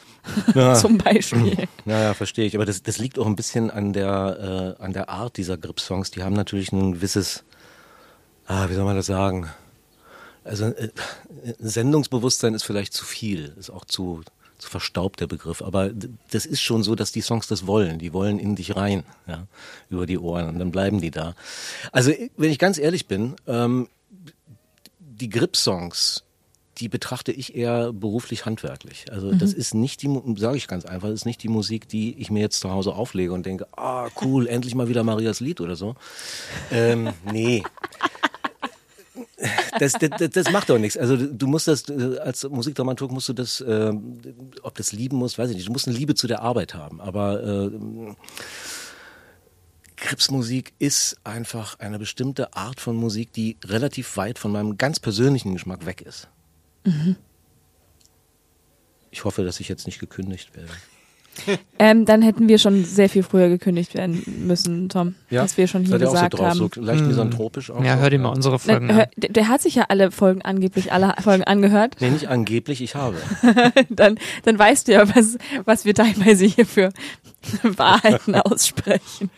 [0.54, 0.74] Ja.
[0.74, 1.68] zum Beispiel.
[1.84, 2.54] Naja, verstehe ich.
[2.54, 6.10] Aber das, das liegt auch ein bisschen an der, äh, an der Art dieser Grip-Songs.
[6.12, 7.44] Die haben natürlich ein gewisses,
[8.46, 9.48] ah, wie soll man das sagen?
[10.44, 10.88] Also äh,
[11.58, 14.22] Sendungsbewusstsein ist vielleicht zu viel, ist auch zu
[14.68, 15.62] verstaubt der Begriff.
[15.62, 15.90] Aber
[16.30, 17.98] das ist schon so, dass die Songs das wollen.
[17.98, 19.46] Die wollen in dich rein, ja,
[19.90, 21.34] über die Ohren und dann bleiben die da.
[21.92, 23.88] Also wenn ich ganz ehrlich bin, ähm,
[24.98, 26.24] die Grip-Songs,
[26.78, 29.06] die betrachte ich eher beruflich handwerklich.
[29.12, 32.18] Also das ist nicht die, sage ich ganz einfach, das ist nicht die Musik, die
[32.18, 35.60] ich mir jetzt zu Hause auflege und denke, ah cool, endlich mal wieder Marias Lied
[35.60, 35.94] oder so.
[36.72, 37.62] Ähm, nee.
[39.78, 40.96] Das, das, das, macht doch nichts.
[40.96, 44.20] Also du musst das, äh, als Musikdramaturg musst du das, ähm,
[44.62, 45.68] ob das lieben musst, weiß ich nicht.
[45.68, 47.00] Du musst eine Liebe zu der Arbeit haben.
[47.00, 47.70] Aber äh,
[49.96, 55.54] Krebsmusik ist einfach eine bestimmte Art von Musik, die relativ weit von meinem ganz persönlichen
[55.54, 56.28] Geschmack weg ist.
[59.10, 60.72] Ich hoffe, dass ich jetzt nicht gekündigt werde.
[61.76, 65.16] Ähm, dann hätten wir schon sehr viel früher gekündigt werden müssen, Tom.
[65.28, 66.70] Dass wir schon hier Seid ihr auch so gesagt drauf, haben.
[66.72, 67.82] so leicht misanthropisch auch?
[67.82, 68.02] Ja, so?
[68.02, 69.08] hör dir mal unsere Folgen Na, hör, an.
[69.16, 71.96] der, der hat sich ja alle Folgen angeblich alle Folgen angehört.
[71.98, 73.16] Nee, nicht angeblich, ich habe.
[73.90, 76.90] Dann, dann weißt du ja, was, was wir teilweise hier für
[77.64, 79.30] Wahrheiten aussprechen,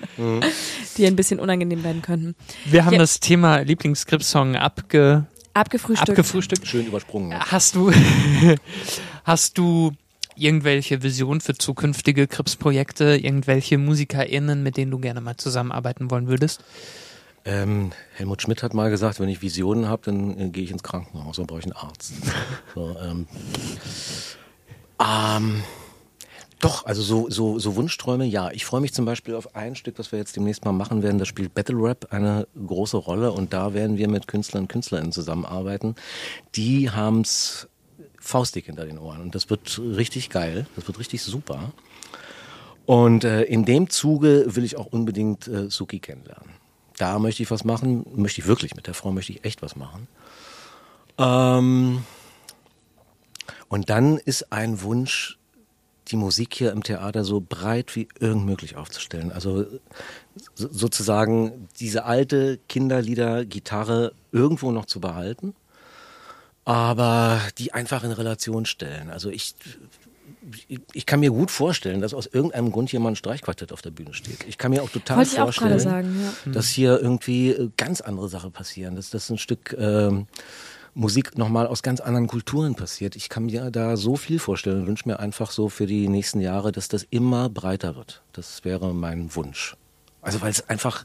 [0.98, 2.34] die ein bisschen unangenehm werden könnten.
[2.66, 2.98] Wir haben Ja.
[2.98, 6.10] das Thema Lieblingsscript-Song abge, Abgefrühstückt.
[6.10, 6.66] abgefrühstückt.
[6.68, 7.34] Schön übersprungen.
[7.40, 7.90] Hast du,
[9.24, 9.92] hast du
[10.36, 16.62] irgendwelche Visionen für zukünftige Krips-Projekte, irgendwelche MusikerInnen, mit denen du gerne mal zusammenarbeiten wollen würdest?
[17.44, 20.82] Ähm, Helmut Schmidt hat mal gesagt, wenn ich Visionen habe, dann äh, gehe ich ins
[20.82, 22.14] Krankenhaus, dann brauche ich einen Arzt.
[22.74, 23.26] so, ähm,
[25.00, 25.62] ähm,
[26.58, 28.50] doch, also so, so, so Wunschträume, ja.
[28.50, 31.18] Ich freue mich zum Beispiel auf ein Stück, was wir jetzt demnächst mal machen werden.
[31.18, 35.12] Da spielt Battle Rap eine große Rolle und da werden wir mit Künstlern und Künstlerinnen
[35.12, 35.94] zusammenarbeiten.
[36.54, 37.68] Die haben's
[38.26, 40.66] faustig hinter den Ohren und das wird richtig geil.
[40.76, 41.72] Das wird richtig super.
[42.84, 46.50] Und äh, in dem Zuge will ich auch unbedingt äh, Suki kennenlernen.
[46.98, 49.76] Da möchte ich was machen, möchte ich wirklich mit der Frau möchte ich echt was
[49.76, 50.06] machen.
[51.18, 52.04] Ähm,
[53.68, 55.38] und dann ist ein Wunsch,
[56.08, 59.32] die Musik hier im Theater so breit wie irgend möglich aufzustellen.
[59.32, 59.64] Also
[60.54, 65.54] so, sozusagen diese alte Kinderlieder-Gitarre irgendwo noch zu behalten,
[66.66, 69.08] aber die einfach in Relation stellen.
[69.08, 69.54] Also ich,
[70.92, 73.92] ich kann mir gut vorstellen, dass aus irgendeinem Grund hier mal ein Streichquartett auf der
[73.92, 74.44] Bühne steht.
[74.48, 76.52] Ich kann mir auch total Wollte auch vorstellen, gerade sagen, ja.
[76.52, 80.26] dass hier irgendwie äh, ganz andere Sachen passieren, dass das ein Stück ähm,
[80.92, 83.14] Musik nochmal aus ganz anderen Kulturen passiert.
[83.14, 86.40] Ich kann mir da so viel vorstellen und wünsche mir einfach so für die nächsten
[86.40, 88.22] Jahre, dass das immer breiter wird.
[88.32, 89.76] Das wäre mein Wunsch.
[90.20, 91.04] Also weil es einfach,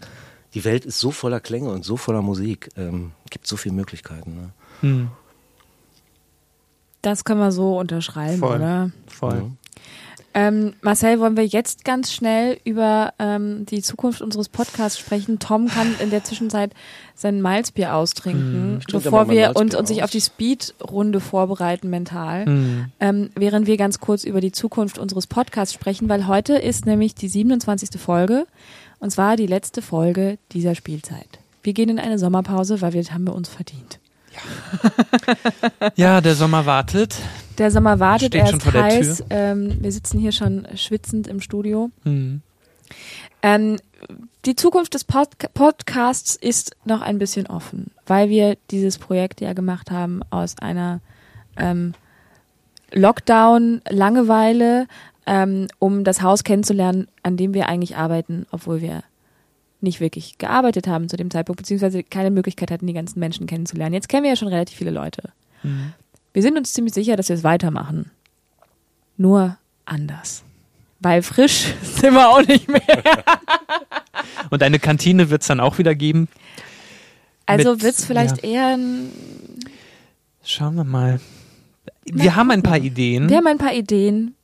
[0.55, 4.33] die Welt ist so voller Klänge und so voller Musik, ähm, gibt so viele Möglichkeiten.
[4.33, 4.49] Ne?
[4.79, 5.11] Hm,
[7.01, 8.55] Das können wir so unterschreiben, voll.
[8.57, 8.91] oder?
[9.07, 9.35] Voll.
[9.35, 9.57] Mhm.
[10.33, 15.39] Ähm, Marcel, wollen wir jetzt ganz schnell über ähm, die Zukunft unseres Podcasts sprechen?
[15.39, 16.73] Tom kann in der Zwischenzeit
[17.15, 22.45] sein Malzbier austrinken, trinke bevor wir uns, uns sich auf die Speed-Runde vorbereiten mental.
[22.45, 22.85] Hm.
[23.01, 27.13] Ähm, während wir ganz kurz über die Zukunft unseres Podcasts sprechen, weil heute ist nämlich
[27.13, 27.99] die 27.
[27.99, 28.47] Folge
[28.99, 31.39] und zwar die letzte Folge dieser Spielzeit.
[31.61, 34.00] Wir gehen in eine Sommerpause, weil wir das haben wir uns verdient.
[35.95, 37.15] Ja, der Sommer wartet.
[37.57, 39.17] Der Sommer wartet, Steht er schon ist vor der heiß.
[39.17, 39.25] Tür.
[39.29, 41.91] Ähm, wir sitzen hier schon schwitzend im Studio.
[42.03, 42.41] Hm.
[43.41, 43.77] Ähm,
[44.45, 49.53] die Zukunft des Pod Podcasts ist noch ein bisschen offen, weil wir dieses Projekt ja
[49.53, 51.01] gemacht haben aus einer
[51.57, 51.93] ähm,
[52.91, 54.87] Lockdown-Langeweile,
[55.25, 59.03] ähm, um das Haus kennenzulernen, an dem wir eigentlich arbeiten, obwohl wir
[59.83, 63.93] nicht wirklich gearbeitet haben zu dem Zeitpunkt, beziehungsweise keine Möglichkeit hatten, die ganzen Menschen kennenzulernen.
[63.93, 65.29] Jetzt kennen wir ja schon relativ viele Leute.
[65.61, 65.93] Hm.
[66.33, 68.11] Wir sind uns ziemlich sicher, dass wir es weitermachen.
[69.17, 70.43] Nur anders.
[70.99, 72.81] Weil frisch sind wir auch nicht mehr.
[74.49, 76.27] Und eine Kantine wird es dann auch wieder geben.
[77.45, 79.11] Also wird es vielleicht eher ein,
[80.43, 81.19] Schauen wir mal.
[82.05, 83.29] Wir haben ein paar Ideen.
[83.29, 84.35] Wir haben ein paar Ideen.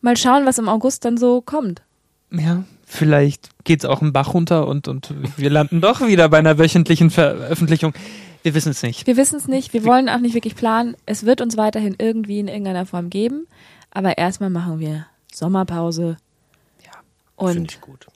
[0.00, 1.82] Mal schauen, was im August dann so kommt.
[2.30, 6.58] Ja, vielleicht geht's auch im Bach runter und, und wir landen doch wieder bei einer
[6.58, 7.94] wöchentlichen Veröffentlichung.
[8.42, 9.06] Wir wissen es nicht.
[9.06, 10.96] Wir wissen es nicht, wir wollen auch nicht wirklich planen.
[11.06, 13.46] Es wird uns weiterhin irgendwie in irgendeiner Form geben.
[13.90, 16.16] Aber erstmal machen wir Sommerpause.
[16.84, 16.92] Ja,
[17.36, 18.06] Finde Und ich gut.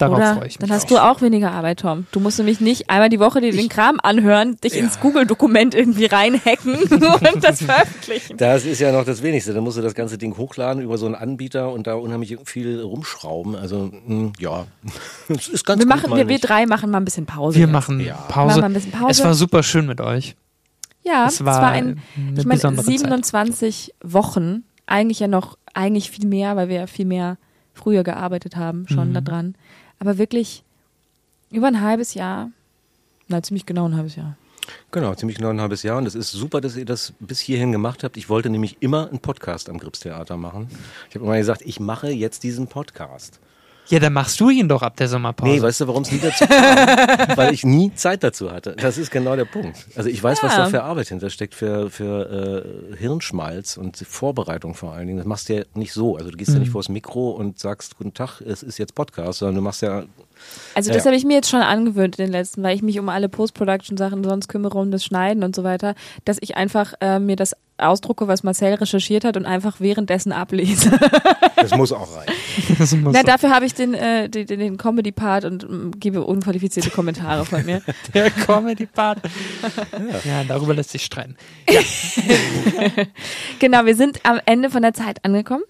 [0.00, 0.68] Darauf oder freue ich mich.
[0.68, 0.88] dann hast auch.
[0.88, 2.06] du auch weniger Arbeit, Tom.
[2.12, 6.06] Du musst nämlich nicht einmal die Woche dir den Kram anhören, dich ins Google-Dokument irgendwie
[6.06, 6.74] reinhacken
[7.34, 8.36] und das veröffentlichen.
[8.36, 9.52] Das ist ja noch das Wenigste.
[9.54, 12.80] Dann musst du das ganze Ding hochladen über so einen Anbieter und da unheimlich viel
[12.80, 13.54] rumschrauben.
[13.56, 14.66] Also, mh, ja,
[15.28, 17.56] es ist ganz Wir gut, machen, wir, wir drei machen mal ein bisschen Pause.
[17.56, 17.72] Wir jetzt.
[17.72, 18.14] machen Ja.
[18.28, 18.60] Pause.
[18.60, 19.10] Machen bisschen Pause.
[19.10, 20.36] Es war super schön mit euch.
[21.02, 22.98] Ja, es war, es war ein, eine ich meine, besondere Zeit.
[22.98, 27.38] 27 Wochen, eigentlich ja noch, eigentlich viel mehr, weil wir ja viel mehr
[27.72, 29.14] früher gearbeitet haben, schon Mhm.
[29.14, 29.54] da dran.
[30.00, 30.64] Aber wirklich
[31.50, 32.50] über ein halbes Jahr,
[33.28, 34.36] na ziemlich genau ein halbes Jahr.
[34.90, 35.98] Genau, ziemlich genau ein halbes Jahr.
[35.98, 38.16] Und es ist super, dass ihr das bis hierhin gemacht habt.
[38.16, 40.68] Ich wollte nämlich immer einen Podcast am Gripstheater machen.
[41.08, 43.40] Ich habe immer gesagt, ich mache jetzt diesen Podcast.
[43.90, 45.52] Ja, dann machst du ihn doch ab der Sommerpause.
[45.52, 46.56] Nee, weißt du, warum es nie dazu kam?
[47.36, 48.76] Weil ich nie Zeit dazu hatte.
[48.78, 49.86] Das ist genau der Punkt.
[49.96, 50.58] Also ich weiß, was Ja.
[50.64, 52.62] da für Arbeit hintersteckt, für, für
[52.92, 55.18] äh, Hirnschmalz und Vorbereitung vor allen Dingen.
[55.18, 56.16] Das machst du ja nicht so.
[56.16, 56.60] Also du gehst ja Mhm.
[56.62, 60.04] nicht vors Mikro und sagst, guten Tag, es ist jetzt Podcast, sondern du machst ja
[60.74, 61.08] Also Ja, das ja.
[61.08, 64.24] habe ich mir jetzt schon angewöhnt in den letzten, weil ich mich um alle Post-Production-Sachen
[64.24, 68.28] sonst kümmere, um das Schneiden und so weiter, dass ich einfach äh, mir das ausdrucke,
[68.28, 70.90] was Marcel recherchiert hat und einfach währenddessen ablese.
[71.60, 72.32] Das muss auch reichen.
[73.02, 77.44] Muss Na, dafür habe ich den, äh, den, den Comedy-Part und ähm, gebe unqualifizierte Kommentare
[77.44, 77.82] von mir.
[78.14, 79.18] der Comedy-Part.
[80.24, 80.44] ja.
[80.44, 81.36] darüber lässt sich streiten.
[83.58, 85.64] Genau, wir sind am Ende von der Zeit angekommen.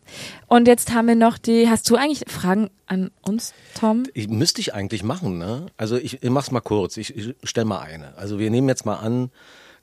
[0.53, 4.03] Und jetzt haben wir noch die, hast du eigentlich Fragen an uns, Tom?
[4.15, 5.67] Ich, müsste ich eigentlich machen, ne?
[5.77, 6.97] Also ich, ich mach's mal kurz.
[6.97, 8.17] Ich, ich stell mal eine.
[8.17, 9.31] Also wir nehmen jetzt mal an,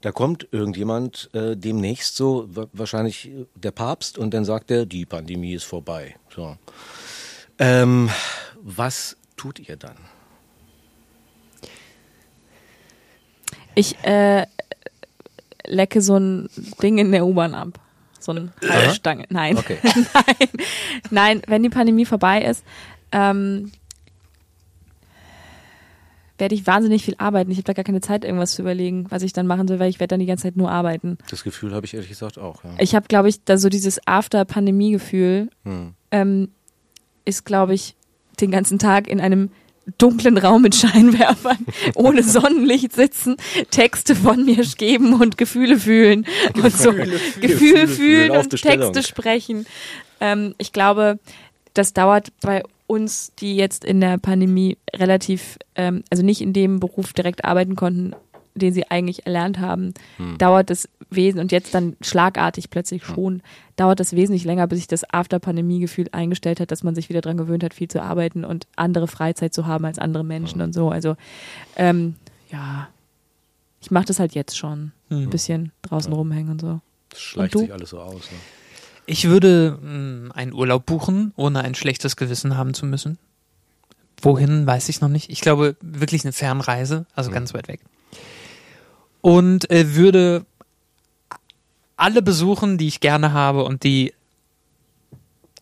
[0.01, 5.05] da kommt irgendjemand äh, demnächst so, wa- wahrscheinlich der Papst, und dann sagt er, die
[5.05, 6.17] Pandemie ist vorbei.
[6.35, 6.57] So.
[7.59, 8.09] Ähm,
[8.61, 9.95] was tut ihr dann?
[13.73, 14.45] Ich äh,
[15.65, 16.49] lecke so ein
[16.81, 17.79] Ding in der U-Bahn ab.
[18.19, 19.25] So eine Halsstange.
[19.29, 19.57] Nein.
[19.57, 19.77] Okay.
[20.13, 20.49] Nein.
[21.09, 22.63] Nein, wenn die Pandemie vorbei ist,
[23.11, 23.71] ähm,
[26.37, 27.49] werde ich wahnsinnig viel arbeiten.
[27.51, 29.89] Ich habe da gar keine Zeit, irgendwas zu überlegen, was ich dann machen soll, weil
[29.89, 31.17] ich werde dann die ganze Zeit nur arbeiten.
[31.29, 32.63] Das Gefühl habe ich ehrlich gesagt auch.
[32.63, 32.69] Ja.
[32.77, 35.93] Ich habe, glaube ich, da so dieses After-Pandemie-Gefühl Hm.
[36.11, 36.49] ähm,
[37.25, 37.95] ist, glaube ich,
[38.39, 39.49] den ganzen Tag in einem
[39.97, 41.65] dunklen Raum mit Scheinwerfern,
[41.95, 43.37] ohne Sonnenlicht sitzen,
[43.71, 46.25] Texte von mir geben und Gefühle fühlen
[46.55, 48.49] und so Gefühle Gefühle fühlen und.
[48.61, 49.65] Texte sprechen.
[50.19, 51.19] Ähm, ich glaube,
[51.73, 56.79] das dauert bei uns, die jetzt in der Pandemie relativ, ähm, also nicht in dem
[56.79, 58.15] Beruf direkt arbeiten konnten,
[58.57, 60.37] den sie eigentlich erlernt haben, Hm.
[60.37, 63.41] dauert das Wesen und jetzt dann schlagartig plötzlich schon,
[63.77, 67.37] dauert das wesentlich länger, bis sich das After-Pandemie-Gefühl eingestellt hat, dass man sich wieder dran
[67.37, 70.89] gewöhnt hat, viel zu arbeiten und andere Freizeit zu haben als andere Menschen und so.
[70.89, 71.15] Also
[71.77, 72.15] ähm,
[72.51, 72.89] ja,
[73.81, 76.81] ich mache das halt jetzt schon, ein bisschen draußen rumhängen und so.
[77.09, 77.65] Das schleicht Und du?
[77.65, 78.29] sich alles so aus.
[78.31, 78.37] Ne?
[79.05, 83.17] Ich würde mh, einen Urlaub buchen, ohne ein schlechtes Gewissen haben zu müssen.
[84.21, 85.29] Wohin, weiß ich noch nicht.
[85.29, 87.79] Ich glaube, wirklich eine Fernreise, also ganz weit weg.
[89.27, 90.45] Und äh, würde
[91.97, 94.13] alle besuchen, die ich gerne habe und die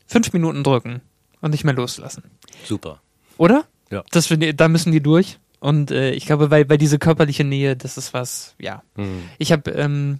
[0.06, 1.02] fünf Minuten drücken
[1.42, 2.26] und nicht mehr loslassen.
[2.64, 3.02] Super.
[3.38, 3.66] Oder?
[3.90, 4.04] Ja.
[4.12, 5.40] Das, da müssen die durch.
[5.60, 8.84] Und äh, ich glaube, weil, weil diese körperliche Nähe, das ist was, ja.
[8.98, 9.24] Hm.
[9.40, 10.20] Ich habe ähm,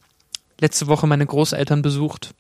[0.60, 2.34] letzte Woche meine Großeltern besucht,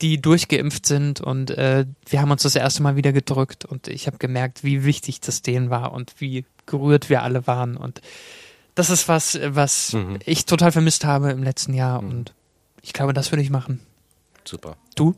[0.00, 4.08] die durchgeimpft sind und äh, wir haben uns das erste Mal wieder gedrückt und ich
[4.08, 8.00] habe gemerkt, wie wichtig das denen war und wie gerührt wir alle waren und
[8.76, 10.18] das ist was, was Mhm.
[10.24, 12.32] ich total vermisst habe im letzten Jahr und
[12.82, 13.80] ich glaube, das würde ich machen.
[14.44, 14.76] Super.
[14.94, 15.16] Du?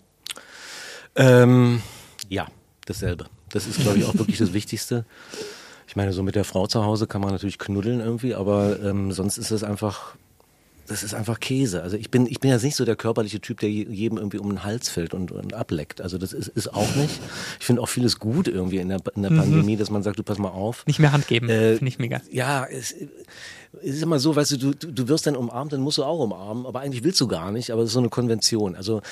[1.16, 1.82] Ähm,
[2.30, 2.46] ja,
[2.86, 3.26] dasselbe.
[3.50, 5.04] Das ist, glaube ich, auch wirklich das Wichtigste.
[5.86, 9.12] Ich meine, so mit der Frau zu Hause kann man natürlich knuddeln irgendwie, aber ähm,
[9.12, 10.16] sonst ist es einfach,
[10.89, 11.82] das ist einfach Käse.
[11.82, 14.39] Also ich bin, ich bin jetzt nicht so der körperliche Typ, der je- jedem irgendwie
[14.39, 16.01] um den Hals fällt und, und ableckt.
[16.01, 17.20] Also das ist, ist auch nicht.
[17.61, 20.22] Ich finde auch vieles gut irgendwie in der, in der Pandemie, dass man sagt, du
[20.22, 20.86] pass mal auf.
[20.86, 22.20] Nicht mehr Hand geben, Äh, finde ich mega.
[22.30, 22.95] Ja, es,
[23.82, 26.18] es ist immer so, weißt du, du, du wirst dann umarmt, dann musst du auch
[26.20, 28.74] umarmen, aber eigentlich willst du gar nicht, aber es ist so eine Konvention.
[28.74, 29.03] Also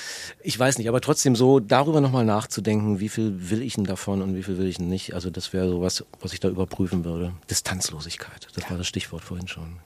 [0.41, 4.21] ich weiß nicht, aber trotzdem so darüber nochmal nachzudenken, wie viel will ich denn davon
[4.23, 5.13] und wie viel will ich denn nicht.
[5.13, 7.33] Also das wäre so was, was ich da überprüfen würde.
[7.51, 9.77] Distanzlosigkeit, das war das Stichwort vorhin schon.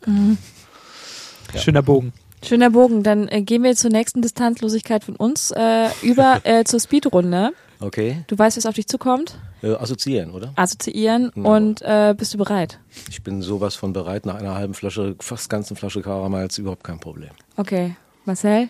[1.56, 2.14] Schöner Bogen.
[2.44, 3.04] Schöner Bogen.
[3.04, 7.52] Dann äh, gehen wir zur nächsten Distanzlosigkeit von uns äh, über äh, zur Speedrunde.
[7.80, 9.38] Okay, Du weißt, was auf dich zukommt.
[9.64, 10.54] äh, assoziieren, oder?
[10.56, 11.44] Assoziieren Ja.
[11.44, 12.80] und äh, bist du bereit?
[13.10, 17.00] Ich bin sowas von bereit, nach einer halben Flasche, fast ganzen Flasche Karamals, überhaupt kein
[17.00, 17.32] Problem.
[17.58, 17.96] Okay.
[18.26, 18.70] Marcel?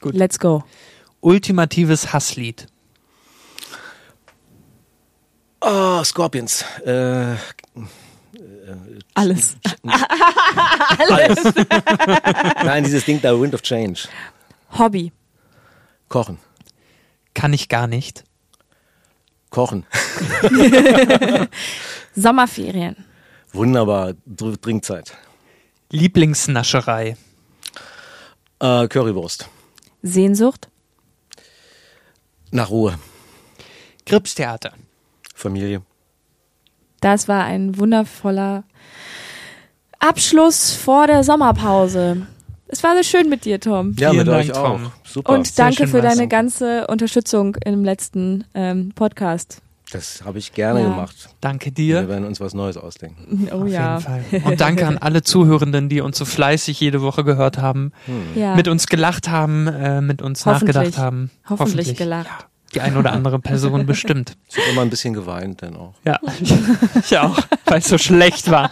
[0.00, 0.14] Gut.
[0.14, 0.64] Let's go.
[1.20, 2.66] Ultimatives Hasslied.
[5.60, 6.64] Oh, Scorpions.
[6.84, 7.34] Äh,
[9.14, 9.56] Alles.
[12.64, 14.08] nein, dieses Ding da, Wind of Change.
[14.78, 15.12] Hobby.
[16.08, 16.38] Kochen.
[17.34, 18.24] Kann ich gar nicht.
[19.50, 19.84] Kochen.
[22.14, 22.96] Sommerferien.
[23.52, 24.14] Wunderbar.
[24.60, 25.16] Trinkzeit.
[25.90, 27.16] Lieblingsnascherei.
[28.60, 29.48] Äh, Currywurst.
[30.02, 30.68] Sehnsucht.
[32.50, 32.98] Nach Ruhe.
[34.06, 34.72] Gripstheater.
[35.34, 35.82] Familie.
[37.02, 38.62] Das war ein wundervoller
[39.98, 42.26] Abschluss vor der Sommerpause.
[42.68, 43.94] Es war so schön mit dir, Tom.
[43.98, 44.68] Ja, Vielen mit euch Dank, auch.
[44.78, 44.92] Tom.
[45.04, 45.32] Super.
[45.34, 49.60] Und sehr danke für deine ganze Unterstützung im letzten ähm, Podcast.
[49.92, 50.88] das habe ich gerne Ja.
[50.88, 51.28] gemacht.
[51.42, 52.08] Danke Wir dir.
[52.08, 53.48] werden uns was Neues ausdenken.
[53.52, 53.98] Oh Auf ja.
[53.98, 54.24] jeden Fall.
[54.44, 57.92] Und danke an alle Zuhörenden, die uns so fleißig jede Woche gehört haben,
[58.34, 58.54] ja.
[58.56, 60.74] mit uns gelacht haben, äh, mit uns Hoffentlich.
[60.76, 61.30] nachgedacht haben.
[61.48, 62.26] Hoffentlich gelacht.
[62.28, 62.38] Ja,
[62.74, 64.36] die ein oder andere Person bestimmt.
[64.48, 65.94] Ich habe immer ein bisschen geweint, dann auch.
[66.04, 66.18] Ja,
[67.00, 68.70] ich auch, weil es so schlecht war.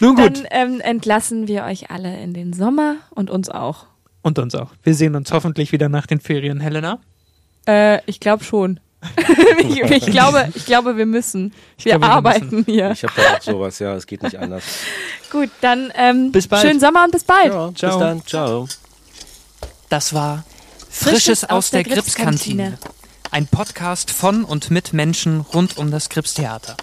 [0.00, 0.38] Nun gut.
[0.38, 3.86] Dann ähm, entlassen wir euch alle in den Sommer und uns auch.
[4.22, 4.70] Und uns auch.
[4.82, 6.98] Wir sehen uns hoffentlich wieder nach den Ferien, Helena.
[7.66, 8.80] Äh, ich glaube schon.
[9.58, 11.54] ich, ich, glaube, ich glaube, wir müssen.
[11.78, 12.90] Wir glaube, wir arbeiten hier.
[12.90, 14.62] Ich habe da auch sowas, ja, es geht nicht anders.
[15.30, 16.66] Gut, dann ähm, Bis bald.
[16.66, 17.52] schönen Sommer und bis bald.
[17.52, 17.98] Ja, bis Ciao.
[17.98, 18.26] dann.
[18.26, 18.68] Ciao.
[19.88, 20.44] Das war
[20.90, 22.78] Frisches aus der Gripskantine.
[23.30, 26.76] Ein Podcast von und mit Menschen rund um das Gripstheater.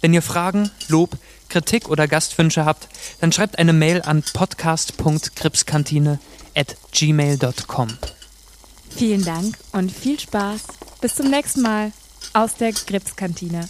[0.00, 1.16] Wenn ihr Fragen, Lob,
[1.48, 2.88] Kritik oder Gastwünsche habt,
[3.20, 6.18] dann schreibt eine Mail an podcast.gripskantine
[6.54, 7.88] at gmail.com.
[8.90, 10.60] Vielen Dank und viel Spaß.
[11.00, 11.92] Bis zum nächsten Mal
[12.34, 13.68] aus der Gripskantine.